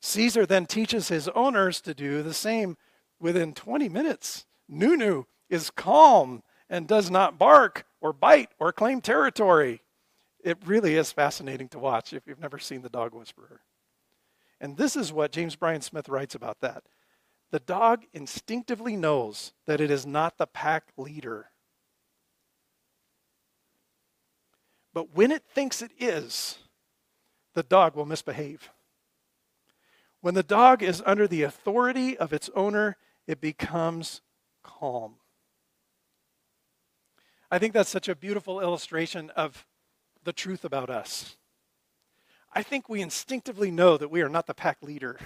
Cesar 0.00 0.44
then 0.44 0.66
teaches 0.66 1.08
his 1.08 1.28
owners 1.28 1.80
to 1.82 1.94
do 1.94 2.22
the 2.22 2.34
same 2.34 2.76
within 3.20 3.54
20 3.54 3.88
minutes. 3.88 4.46
Nunu 4.68 5.24
is 5.48 5.70
calm 5.70 6.42
and 6.68 6.88
does 6.88 7.08
not 7.10 7.38
bark 7.38 7.86
or 8.00 8.12
bite 8.12 8.50
or 8.58 8.72
claim 8.72 9.00
territory. 9.00 9.82
It 10.42 10.58
really 10.66 10.96
is 10.96 11.12
fascinating 11.12 11.68
to 11.68 11.78
watch 11.78 12.12
if 12.12 12.26
you've 12.26 12.40
never 12.40 12.58
seen 12.58 12.82
the 12.82 12.88
dog 12.88 13.14
whisperer. 13.14 13.60
And 14.60 14.76
this 14.76 14.96
is 14.96 15.12
what 15.12 15.30
James 15.30 15.54
Bryan 15.54 15.82
Smith 15.82 16.08
writes 16.08 16.34
about 16.34 16.60
that. 16.62 16.82
The 17.52 17.60
dog 17.60 18.04
instinctively 18.14 18.96
knows 18.96 19.52
that 19.66 19.80
it 19.80 19.90
is 19.90 20.06
not 20.06 20.38
the 20.38 20.46
pack 20.46 20.88
leader. 20.96 21.50
But 24.94 25.14
when 25.14 25.30
it 25.30 25.44
thinks 25.44 25.82
it 25.82 25.92
is, 25.98 26.58
the 27.54 27.62
dog 27.62 27.94
will 27.94 28.06
misbehave. 28.06 28.70
When 30.22 30.32
the 30.32 30.42
dog 30.42 30.82
is 30.82 31.02
under 31.04 31.28
the 31.28 31.42
authority 31.42 32.16
of 32.16 32.32
its 32.32 32.48
owner, 32.56 32.96
it 33.26 33.38
becomes 33.38 34.22
calm. 34.62 35.16
I 37.50 37.58
think 37.58 37.74
that's 37.74 37.90
such 37.90 38.08
a 38.08 38.16
beautiful 38.16 38.60
illustration 38.60 39.28
of 39.36 39.66
the 40.24 40.32
truth 40.32 40.64
about 40.64 40.88
us. 40.88 41.36
I 42.54 42.62
think 42.62 42.88
we 42.88 43.02
instinctively 43.02 43.70
know 43.70 43.98
that 43.98 44.10
we 44.10 44.22
are 44.22 44.28
not 44.30 44.46
the 44.46 44.54
pack 44.54 44.78
leader. 44.82 45.18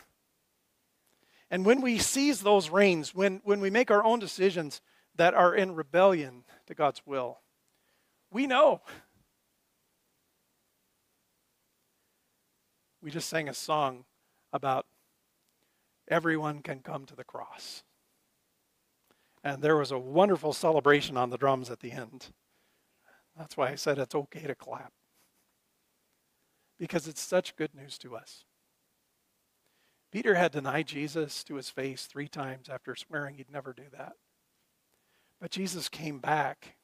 And 1.50 1.64
when 1.64 1.80
we 1.80 1.98
seize 1.98 2.40
those 2.40 2.70
reins, 2.70 3.14
when, 3.14 3.40
when 3.44 3.60
we 3.60 3.70
make 3.70 3.90
our 3.90 4.04
own 4.04 4.18
decisions 4.18 4.80
that 5.14 5.34
are 5.34 5.54
in 5.54 5.74
rebellion 5.74 6.44
to 6.66 6.74
God's 6.74 7.02
will, 7.06 7.40
we 8.30 8.46
know. 8.46 8.80
We 13.00 13.10
just 13.10 13.28
sang 13.28 13.48
a 13.48 13.54
song 13.54 14.04
about 14.52 14.86
everyone 16.08 16.62
can 16.62 16.80
come 16.80 17.06
to 17.06 17.14
the 17.14 17.24
cross. 17.24 17.84
And 19.44 19.62
there 19.62 19.76
was 19.76 19.92
a 19.92 19.98
wonderful 19.98 20.52
celebration 20.52 21.16
on 21.16 21.30
the 21.30 21.38
drums 21.38 21.70
at 21.70 21.78
the 21.78 21.92
end. 21.92 22.26
That's 23.38 23.56
why 23.56 23.70
I 23.70 23.74
said 23.76 23.98
it's 23.98 24.14
okay 24.14 24.46
to 24.46 24.54
clap 24.54 24.92
because 26.78 27.06
it's 27.06 27.20
such 27.20 27.56
good 27.56 27.74
news 27.74 27.98
to 27.98 28.16
us. 28.16 28.44
Peter 30.16 30.36
had 30.36 30.50
denied 30.50 30.86
Jesus 30.86 31.44
to 31.44 31.56
his 31.56 31.68
face 31.68 32.06
three 32.06 32.26
times 32.26 32.70
after 32.70 32.96
swearing 32.96 33.34
he'd 33.34 33.52
never 33.52 33.74
do 33.74 33.82
that. 33.92 34.14
But 35.38 35.50
Jesus 35.50 35.90
came 35.90 36.20
back 36.20 36.76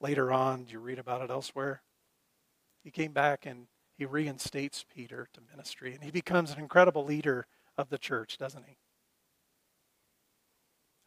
later 0.00 0.32
on. 0.32 0.66
You 0.68 0.80
read 0.80 0.98
about 0.98 1.22
it 1.22 1.30
elsewhere. 1.30 1.82
He 2.82 2.90
came 2.90 3.12
back 3.12 3.46
and 3.46 3.68
he 3.96 4.04
reinstates 4.04 4.84
Peter 4.92 5.28
to 5.32 5.40
ministry, 5.48 5.94
and 5.94 6.02
he 6.02 6.10
becomes 6.10 6.50
an 6.50 6.58
incredible 6.58 7.04
leader 7.04 7.46
of 7.78 7.88
the 7.88 7.98
church, 7.98 8.36
doesn't 8.36 8.64
he? 8.66 8.78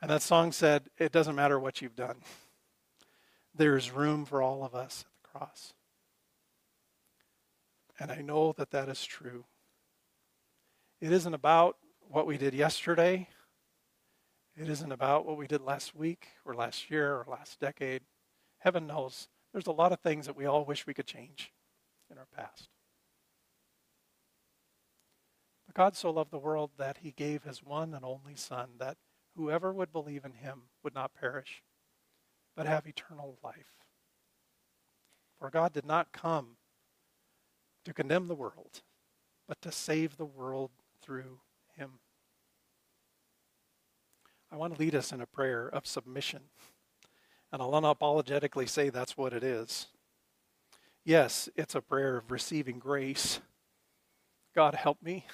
And 0.01 0.09
that 0.09 0.21
song 0.21 0.53
said, 0.53 0.83
It 0.97 1.11
doesn't 1.11 1.35
matter 1.35 1.59
what 1.59 1.81
you've 1.81 1.97
done, 1.97 2.21
there's 3.53 3.91
room 3.91 4.23
for 4.23 4.41
all 4.41 4.63
of 4.63 4.73
us 4.73 5.03
at 5.05 5.11
the 5.21 5.39
cross. 5.39 5.73
And 7.99 8.13
I 8.13 8.21
know 8.21 8.53
that 8.53 8.71
that 8.71 8.87
is 8.87 9.03
true. 9.03 9.43
It 11.03 11.11
isn't 11.11 11.33
about 11.33 11.75
what 11.99 12.25
we 12.25 12.37
did 12.37 12.53
yesterday. 12.53 13.27
It 14.55 14.69
isn't 14.69 14.93
about 14.93 15.25
what 15.25 15.35
we 15.35 15.47
did 15.47 15.59
last 15.59 15.93
week 15.93 16.29
or 16.45 16.55
last 16.55 16.89
year 16.89 17.15
or 17.15 17.25
last 17.29 17.59
decade. 17.59 18.03
Heaven 18.59 18.87
knows 18.87 19.27
there's 19.51 19.67
a 19.67 19.73
lot 19.73 19.91
of 19.91 19.99
things 19.99 20.27
that 20.27 20.37
we 20.37 20.45
all 20.45 20.63
wish 20.63 20.87
we 20.87 20.93
could 20.93 21.05
change 21.05 21.51
in 22.09 22.17
our 22.17 22.27
past. 22.33 22.69
But 25.67 25.75
God 25.75 25.97
so 25.97 26.09
loved 26.09 26.31
the 26.31 26.39
world 26.39 26.71
that 26.77 26.99
he 27.01 27.11
gave 27.11 27.43
his 27.43 27.61
one 27.61 27.93
and 27.93 28.05
only 28.05 28.37
Son, 28.37 28.69
that 28.79 28.95
whoever 29.35 29.73
would 29.73 29.91
believe 29.91 30.23
in 30.23 30.31
him 30.31 30.69
would 30.85 30.95
not 30.95 31.13
perish, 31.13 31.63
but 32.55 32.65
have 32.65 32.87
eternal 32.87 33.37
life. 33.43 33.73
For 35.37 35.49
God 35.49 35.73
did 35.73 35.85
not 35.85 36.13
come 36.13 36.55
to 37.83 37.93
condemn 37.93 38.29
the 38.29 38.35
world, 38.35 38.83
but 39.49 39.61
to 39.63 39.69
save 39.69 40.15
the 40.15 40.23
world 40.23 40.71
through 41.03 41.39
him. 41.75 41.91
I 44.51 44.55
want 44.55 44.75
to 44.75 44.79
lead 44.79 44.95
us 44.95 45.11
in 45.11 45.21
a 45.21 45.25
prayer 45.25 45.67
of 45.67 45.85
submission. 45.85 46.41
And 47.51 47.61
I'll 47.61 47.71
unapologetically 47.71 48.69
say 48.69 48.89
that's 48.89 49.17
what 49.17 49.33
it 49.33 49.43
is. 49.43 49.87
Yes, 51.05 51.49
it's 51.55 51.75
a 51.75 51.81
prayer 51.81 52.17
of 52.17 52.31
receiving 52.31 52.79
grace. 52.79 53.39
God, 54.55 54.75
help 54.75 55.01
me. 55.01 55.25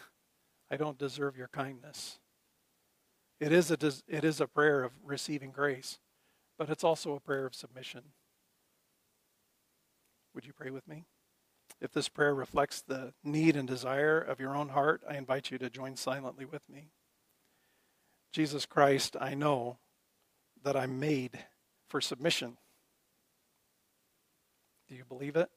I 0.72 0.78
don't 0.78 0.97
deserve 0.97 1.38
your 1.38 1.49
kindness. 1.49 2.20
It 3.39 3.51
is 3.51 3.72
a, 3.72 3.78
it 4.07 4.24
is 4.24 4.41
a 4.41 4.47
prayer 4.47 4.84
of 4.84 4.91
receiving 5.03 5.51
grace, 5.51 5.99
but 6.57 6.70
it's 6.70 6.84
also 6.84 7.15
a 7.15 7.20
prayer 7.20 7.45
of 7.45 7.55
submission. 7.55 8.01
Would 10.34 10.45
you 10.45 10.53
pray 10.53 10.72
with 10.72 10.88
me? 10.88 11.05
If 11.82 11.94
this 11.94 12.10
prayer 12.10 12.36
reflects 12.36 12.82
the 12.82 13.14
need 13.24 13.56
and 13.56 13.68
desire 13.68 14.20
of 14.20 14.40
your 14.40 14.56
own 14.56 14.70
heart, 14.70 15.02
I 15.10 15.16
invite 15.16 15.50
you 15.50 15.58
to 15.60 15.70
join 15.70 15.96
silently 15.96 16.46
with 16.46 16.62
me. 16.70 16.90
Jesus 18.34 18.66
Christ, 18.66 19.16
I 19.20 19.34
know 19.34 19.78
that 20.64 20.76
I'm 20.76 21.00
made 21.00 21.40
for 21.88 22.02
submission. 22.02 22.58
Do 24.90 24.96
you 24.96 25.06
believe 25.06 25.36
it? 25.36 25.50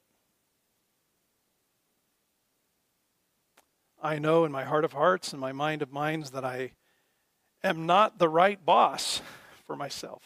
I 4.01 4.19
know 4.19 4.45
in 4.45 4.53
my 4.53 4.65
heart 4.65 4.85
of 4.85 4.93
hearts 4.93 5.33
and 5.33 5.41
my 5.41 5.53
mind 5.53 5.83
of 5.83 5.93
minds 5.93 6.31
that 6.31 6.45
I 6.45 6.73
am 7.65 7.87
not 7.87 8.19
the 8.19 8.29
right 8.29 8.65
boss 8.65 9.23
for 9.65 9.77
myself. 9.77 10.23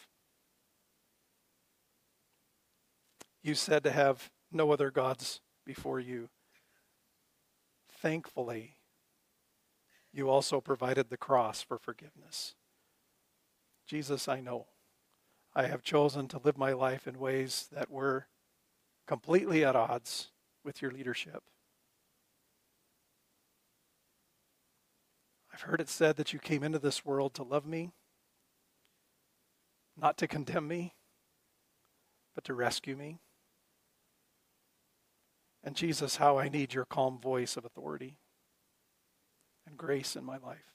You 3.43 3.55
said 3.55 3.83
to 3.83 3.91
have 3.91 4.29
no 4.51 4.71
other 4.71 4.91
gods 4.91 5.41
before 5.67 5.99
you. 5.99 6.29
Thankfully, 8.01 8.77
you 10.11 10.29
also 10.29 10.61
provided 10.61 11.09
the 11.09 11.17
cross 11.17 11.61
for 11.61 11.77
forgiveness. 11.77 12.55
Jesus, 13.85 14.27
I 14.27 14.39
know 14.39 14.65
I 15.53 15.67
have 15.67 15.83
chosen 15.83 16.27
to 16.29 16.41
live 16.43 16.57
my 16.57 16.73
life 16.73 17.07
in 17.07 17.19
ways 17.19 17.67
that 17.71 17.91
were 17.91 18.27
completely 19.05 19.63
at 19.63 19.75
odds 19.75 20.29
with 20.63 20.81
your 20.81 20.91
leadership. 20.91 21.43
I've 25.53 25.61
heard 25.61 25.81
it 25.81 25.89
said 25.89 26.17
that 26.17 26.33
you 26.33 26.39
came 26.39 26.63
into 26.63 26.79
this 26.79 27.03
world 27.03 27.33
to 27.35 27.43
love 27.43 27.65
me, 27.65 27.91
not 29.99 30.17
to 30.17 30.27
condemn 30.27 30.67
me, 30.67 30.93
but 32.35 32.43
to 32.43 32.53
rescue 32.53 32.95
me. 32.95 33.19
And 35.63 35.75
Jesus, 35.75 36.17
how 36.17 36.37
I 36.37 36.49
need 36.49 36.73
your 36.73 36.85
calm 36.85 37.19
voice 37.19 37.57
of 37.57 37.65
authority 37.65 38.17
and 39.67 39.77
grace 39.77 40.15
in 40.15 40.23
my 40.23 40.37
life. 40.37 40.73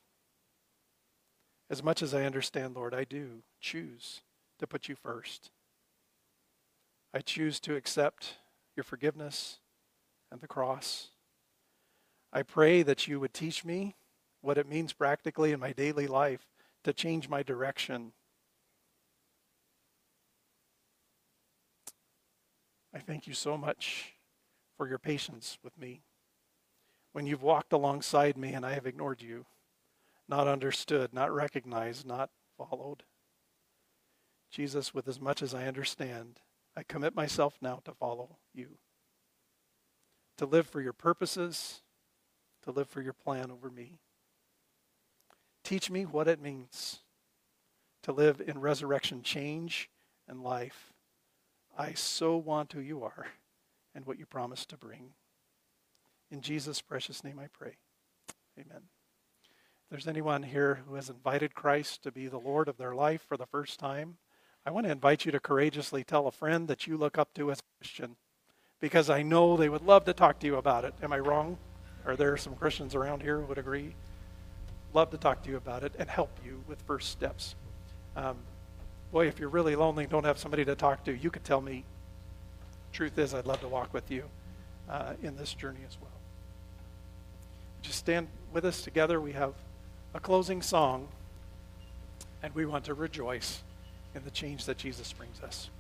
As 1.71 1.83
much 1.83 2.03
as 2.03 2.13
I 2.13 2.25
understand, 2.25 2.77
Lord, 2.77 2.95
I 2.95 3.05
do 3.05 3.43
choose 3.61 4.21
to 4.59 4.67
put 4.67 4.89
you 4.89 4.95
first. 4.95 5.51
I 7.15 7.21
choose 7.21 7.59
to 7.61 7.75
accept 7.75 8.37
your 8.77 8.85
forgiveness 8.85 9.59
and 10.31 10.41
the 10.41 10.49
cross. 10.49 11.09
I 12.33 12.43
pray 12.43 12.83
that 12.83 13.07
you 13.07 13.21
would 13.21 13.35
teach 13.35 13.65
me 13.65 13.95
what 14.41 14.59
it 14.59 14.69
means 14.69 14.93
practically 14.93 15.53
in 15.53 15.61
my 15.61 15.73
daily 15.73 16.07
life 16.07 16.47
to 16.85 16.93
change 16.93 17.29
my 17.29 17.43
direction. 17.43 18.13
I 22.95 22.99
thank 22.99 23.27
you 23.27 23.35
so 23.35 23.57
much 23.57 24.13
for 24.83 24.89
your 24.89 24.99
patience 24.99 25.59
with 25.63 25.79
me. 25.79 26.03
When 27.13 27.25
you've 27.25 27.45
walked 27.45 27.73
alongside 27.73 28.37
me 28.37 28.53
and 28.53 28.67
I 28.67 28.73
have 28.73 28.85
ignored 28.85 29.23
you, 29.23 29.47
not 30.29 30.49
understood, 30.49 31.15
not 31.15 31.33
recognized, 31.33 32.05
not 32.05 32.31
followed. 32.59 33.05
Jesus, 34.51 34.93
with 34.93 35.07
as 35.07 35.21
much 35.21 35.41
as 35.41 35.55
I 35.55 35.69
understand, 35.69 36.41
I 36.77 36.83
commit 36.83 37.15
myself 37.15 37.59
now 37.63 37.79
to 37.85 37.93
follow 37.93 38.39
you, 38.53 38.71
to 40.37 40.47
live 40.47 40.67
for 40.67 40.81
your 40.81 40.93
purposes, 40.93 41.83
to 42.65 42.73
live 42.73 42.89
for 42.89 43.03
your 43.03 43.13
plan 43.13 43.53
over 43.53 43.71
me. 43.71 44.01
Teach 45.63 45.93
me 45.93 46.03
what 46.03 46.27
it 46.27 46.43
means 46.43 47.03
to 48.03 48.11
live 48.11 48.43
in 48.45 48.61
resurrection 48.61 49.23
change 49.23 49.89
and 50.27 50.43
life. 50.43 50.93
I 51.79 51.93
so 51.93 52.37
want 52.37 52.73
who 52.73 52.81
you 52.81 53.05
are 53.05 53.29
and 53.95 54.07
what 54.07 54.19
you 54.19 54.27
promise 54.27 54.65
to 54.67 54.77
bring. 54.77 55.11
In 56.31 56.41
Jesus' 56.41 56.81
precious 56.81 57.23
name 57.23 57.39
I 57.39 57.47
pray. 57.53 57.77
Amen. 58.59 58.83
If 59.85 59.91
there's 59.91 60.09
anyone 60.09 60.43
here 60.43 60.81
who 60.87 60.95
has 60.95 61.11
invited 61.11 61.55
Christ 61.55 62.03
to 62.03 62.13
be 62.13 62.27
the 62.27 62.39
Lord 62.39 62.69
of 62.69 62.79
their 62.79 62.95
life 62.95 63.23
for 63.29 63.37
the 63.37 63.47
first 63.47 63.79
time, 63.79 64.17
I 64.65 64.71
want 64.71 64.87
to 64.87 64.93
invite 64.93 65.25
you 65.25 65.33
to 65.33 65.41
courageously 65.41 66.05
tell 66.05 66.27
a 66.27 66.33
friend 66.33 66.69
that 66.69 66.87
you 66.87 66.97
look 66.97 67.19
up 67.19 67.35
to 67.35 67.51
as 67.51 67.59
a 67.59 67.79
Christian 67.79 68.17
because 68.81 69.11
I 69.11 69.23
know 69.23 69.57
they 69.57 69.69
would 69.69 69.83
love 69.83 70.05
to 70.07 70.13
talk 70.13 70.39
to 70.41 70.47
you 70.47 70.57
about 70.57 70.85
it. 70.85 70.95
Am 71.03 71.13
I 71.13 71.19
wrong? 71.19 71.59
Are 72.05 72.17
there 72.17 72.37
some 72.37 72.55
Christians 72.57 72.95
around 72.95 73.23
here 73.23 73.41
who 73.41 73.47
would 73.47 73.59
agree? 73.59 73.95
Love 74.93 75.11
to 75.11 75.17
talk 75.17 75.43
to 75.43 75.51
you 75.51 75.57
about 75.57 75.85
it 75.85 75.93
and 75.99 76.11
help 76.11 76.31
you 76.45 76.63
with 76.67 76.83
first 76.83 77.11
steps. 77.11 77.55
Um, 78.17 78.37
boy, 79.11 79.29
if 79.29 79.39
you're 79.39 79.49
really 79.49 79.77
lonely 79.77 80.05
and 80.05 80.11
don't 80.11 80.25
have 80.25 80.39
somebody 80.39 80.65
to 80.65 80.75
talk 80.75 81.05
to, 81.05 81.17
you 81.17 81.31
could 81.31 81.45
tell 81.45 81.61
me. 81.61 81.85
Truth 82.93 83.19
is, 83.19 83.35
I'd 83.35 83.47
love 83.47 83.61
to 83.61 83.69
walk 83.69 83.95
with 83.95 84.11
you 84.11 84.25
uh, 84.89 85.15
in 85.23 85.37
this 85.37 85.55
journey 85.55 85.81
as 85.89 85.97
well. 86.01 86.11
Just 87.81 87.99
stand 87.99 88.29
with 88.53 88.65
us 88.65 88.83
together. 88.83 89.21
We 89.21 89.33
have 89.33 89.55
a 90.15 90.21
closing 90.21 90.63
song, 90.63 91.09
and 92.43 92.55
we 92.55 92.67
want 92.67 92.85
to 92.85 92.95
rejoice 92.95 93.63
in 94.15 94.25
the 94.25 94.31
change 94.31 94.67
that 94.67 94.77
Jesus 94.77 95.13
brings 95.13 95.41
us. 95.41 95.71